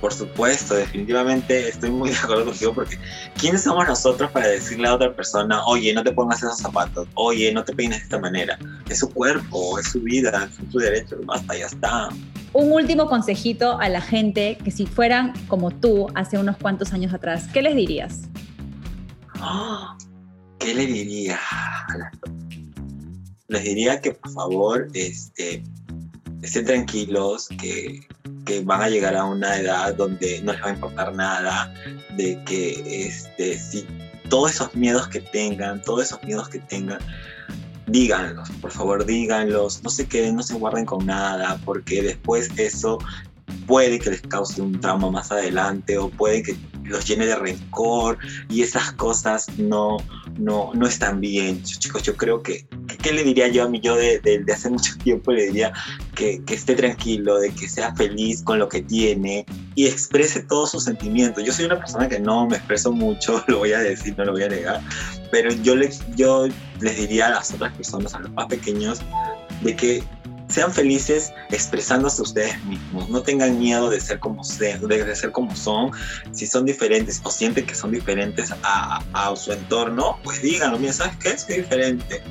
[0.00, 2.98] Por supuesto, definitivamente estoy muy de acuerdo contigo porque
[3.38, 7.52] ¿quiénes somos nosotros para decirle a otra persona, oye, no te pongas esos zapatos, oye,
[7.52, 8.58] no te peines de esta manera?
[8.88, 12.08] Es su cuerpo, es su vida, es su derecho, basta, ya está.
[12.54, 17.12] Un último consejito a la gente que si fueran como tú hace unos cuantos años
[17.12, 18.22] atrás, ¿qué les dirías?
[19.34, 19.98] ¡Ah!
[20.58, 21.38] ¿Qué le diría?
[23.48, 25.62] Les diría que por favor este,
[26.42, 28.06] estén tranquilos, que,
[28.44, 31.72] que, van a llegar a una edad donde no les va a importar nada,
[32.16, 33.86] de que este, si
[34.28, 36.98] todos esos miedos que tengan, todos esos miedos que tengan,
[37.86, 42.98] díganlos, por favor díganlos, no se queden, no se guarden con nada, porque después eso
[43.66, 46.56] puede que les cause un trauma más adelante o puede que
[46.88, 48.18] los llene de rencor
[48.48, 49.98] y esas cosas no,
[50.38, 51.62] no, no están bien.
[51.62, 52.66] Chicos, yo creo que,
[53.02, 55.32] ¿qué le diría yo a mí yo de, de, hace mucho tiempo?
[55.32, 55.72] Le diría
[56.14, 60.70] que, que, esté tranquilo, de que sea feliz con lo que tiene y exprese todos
[60.70, 61.44] sus sentimientos.
[61.44, 64.32] Yo soy una persona que no me expreso mucho, lo voy a decir, no lo
[64.32, 64.80] voy a negar,
[65.30, 66.48] pero yo les, yo
[66.80, 69.00] les diría a las otras personas, a los más pequeños,
[69.62, 70.02] de que
[70.48, 75.90] sean felices expresándose ustedes mismos, no tengan miedo de ser como de ser como son,
[76.32, 80.92] si son diferentes o sienten que son diferentes a, a su entorno, pues díganlo, mira,
[80.92, 81.38] ¿sabes qué?
[81.38, 82.22] Soy diferente.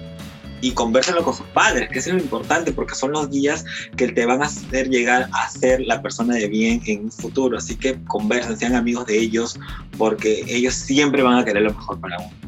[0.60, 3.64] Y conversenlo con sus padres, que es lo importante, porque son los guías
[3.96, 7.60] que te van a hacer llegar a ser la persona de bien en un futuro.
[7.60, 9.60] Así que conversen, sean amigos de ellos,
[10.00, 12.47] porque ellos siempre van a querer lo mejor para uno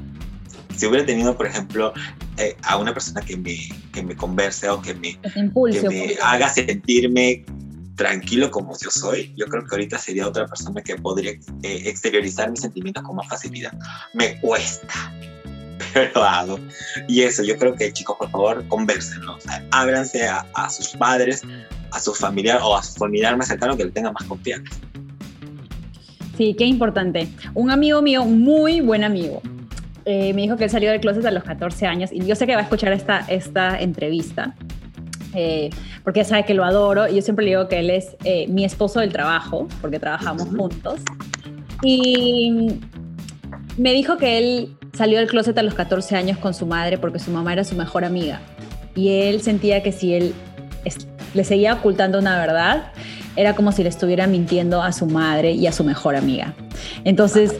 [0.80, 1.94] si hubiera tenido, por ejemplo,
[2.38, 3.58] eh, a una persona que me,
[3.92, 7.44] que me converse o que me, que me haga sentirme
[7.96, 12.50] tranquilo como yo soy, yo creo que ahorita sería otra persona que podría eh, exteriorizar
[12.50, 13.74] mis sentimientos con más facilidad.
[14.14, 14.88] Me cuesta,
[15.94, 16.60] pero lo hago.
[17.10, 19.38] Y eso, yo creo que chicos, por favor, conversenlo.
[19.72, 21.42] ábranse a, a, sus padres,
[21.92, 24.74] a su familiar o a su familiar más cercano que le tenga más confianza.
[26.38, 27.28] Sí, qué importante.
[27.54, 29.42] Un amigo mío, muy buen amigo,
[30.12, 32.48] eh, me dijo que él salió del closet a los 14 años y yo sé
[32.48, 34.56] que va a escuchar esta, esta entrevista.
[35.36, 35.70] Eh,
[36.04, 38.66] porque sabe que lo adoro y yo siempre le digo que él es eh, mi
[38.66, 41.02] esposo del trabajo, porque trabajamos juntos.
[41.84, 42.80] Y
[43.78, 47.20] me dijo que él salió del closet a los 14 años con su madre porque
[47.20, 48.42] su mamá era su mejor amiga.
[48.96, 50.34] Y él sentía que si él
[51.36, 52.94] le seguía ocultando una verdad,
[53.36, 56.56] era como si le estuviera mintiendo a su madre y a su mejor amiga.
[57.04, 57.60] Entonces,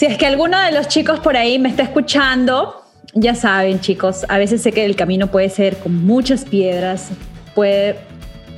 [0.00, 4.24] si es que alguno de los chicos por ahí me está escuchando, ya saben chicos,
[4.30, 7.10] a veces sé que el camino puede ser con muchas piedras,
[7.54, 7.98] puede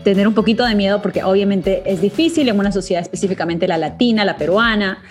[0.04, 4.24] tener un poquito de miedo porque obviamente es difícil en una sociedad específicamente la latina,
[4.24, 5.02] la peruana.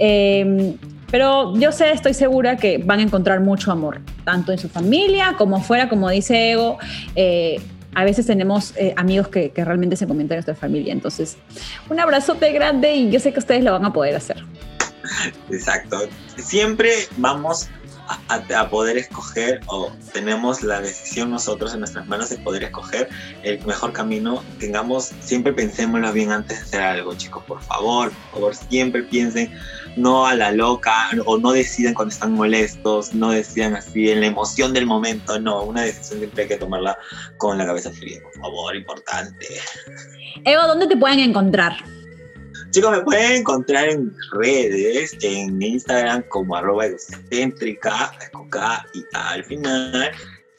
[0.00, 0.76] Em,
[1.08, 5.36] pero yo sé, estoy segura que van a encontrar mucho amor, tanto en su familia
[5.38, 6.78] como fuera, como dice Ego.
[7.14, 7.60] Eh,
[7.94, 10.92] a veces tenemos eh, amigos que, que, realmente se comentan en nuestra familia.
[10.92, 11.36] Entonces,
[11.88, 14.44] un abrazote grande y yo sé que ustedes lo van a poder hacer.
[15.50, 16.08] Exacto.
[16.36, 17.68] Siempre vamos
[18.28, 23.08] a, poder escoger o tenemos la decisión nosotros en nuestras manos de poder escoger
[23.42, 24.42] el mejor camino.
[24.58, 29.52] Tengamos, siempre pensémoslo bien antes de hacer algo, chicos, por favor, por favor, siempre piensen
[29.96, 34.26] no a la loca o no decidan cuando están molestos, no decidan así en la
[34.26, 36.98] emoción del momento, no, una decisión siempre hay que tomarla
[37.38, 39.46] con la cabeza fría, por favor, importante.
[40.44, 41.95] Eva, ¿dónde te pueden encontrar?
[42.76, 48.50] Chicos, me pueden encontrar en redes, en Instagram como arroba egocéntrica, con
[48.92, 50.10] y al final.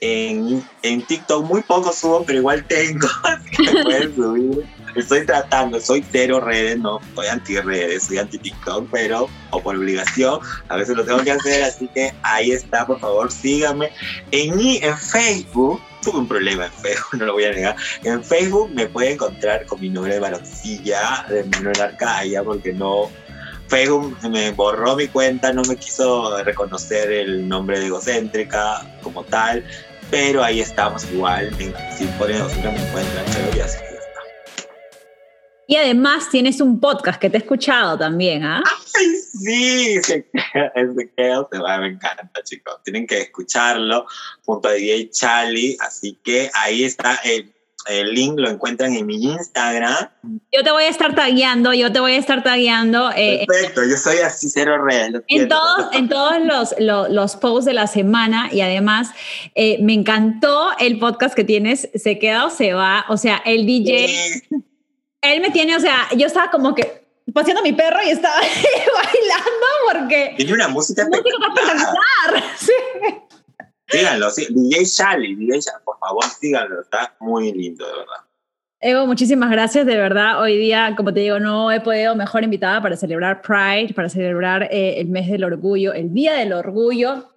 [0.01, 4.65] En, en TikTok muy poco subo, pero igual tengo, así que pueden subir.
[4.97, 9.75] Estoy tratando, soy cero redes, no soy anti redes, soy anti TikTok, pero o por
[9.75, 10.39] obligación,
[10.69, 13.91] a veces lo tengo que hacer, así que ahí está, por favor, síganme.
[14.31, 17.75] En, en Facebook tuve un problema en Facebook, no lo voy a negar.
[18.03, 23.11] En Facebook me puede encontrar con mi nombre de Baroncilla, de Manuel Arcaya, porque no.
[23.67, 29.63] Facebook me borró mi cuenta, no me quiso reconocer el nombre de egocéntrica como tal,
[30.09, 31.53] pero ahí estamos igual.
[31.97, 33.67] Si ponen egocéntrica me encuentran, pero ya
[35.67, 38.63] y además tienes un podcast que te he escuchado también, ¿ah?
[38.97, 39.95] ¡Ay, sí!
[39.97, 40.25] Ese
[41.15, 42.75] quedó, se va, me encanta, chicos.
[42.85, 44.05] Tienen que escucharlo
[44.45, 45.75] junto a DJ Charlie.
[45.81, 47.53] Así que ahí está el,
[47.89, 50.09] el link, lo encuentran en mi Instagram.
[50.53, 53.11] Yo te voy a estar tagueando, yo te voy a estar tagueando.
[53.13, 55.21] Eh, Perfecto, yo soy así cero real.
[55.27, 59.09] En todos, en todos los, los, los, posts de la semana y además
[59.53, 63.65] eh, me encantó el podcast que tienes, Se queda o se va, o sea, el
[63.65, 64.43] DJ
[65.33, 68.35] él me tiene, o sea, yo estaba como que paseando a mi perro y estaba
[68.41, 70.33] bailando porque...
[70.37, 72.43] Tiene una música espectacular.
[72.57, 73.99] Sí.
[73.99, 74.47] síganlo, sí.
[74.49, 78.27] DJ Shally, DJ Shally, por favor, síganlo, está muy lindo, de verdad.
[78.79, 80.39] Evo, muchísimas gracias, de verdad.
[80.39, 84.63] Hoy día, como te digo, no he podido mejor invitada para celebrar Pride, para celebrar
[84.71, 87.31] eh, el mes del orgullo, el Día del Orgullo.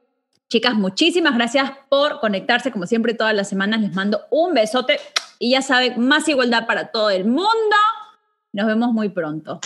[0.49, 3.80] Chicas, muchísimas gracias por conectarse, como siempre, todas las semanas.
[3.80, 5.01] Les mando un besote
[5.41, 7.76] y ya saben, más igualdad para todo el mundo.
[8.53, 9.59] Nos vemos muy pronto.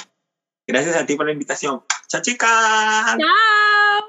[0.67, 1.83] Gracias a ti por la invitación.
[2.09, 3.17] Chao, chicas.
[3.19, 4.04] Chao.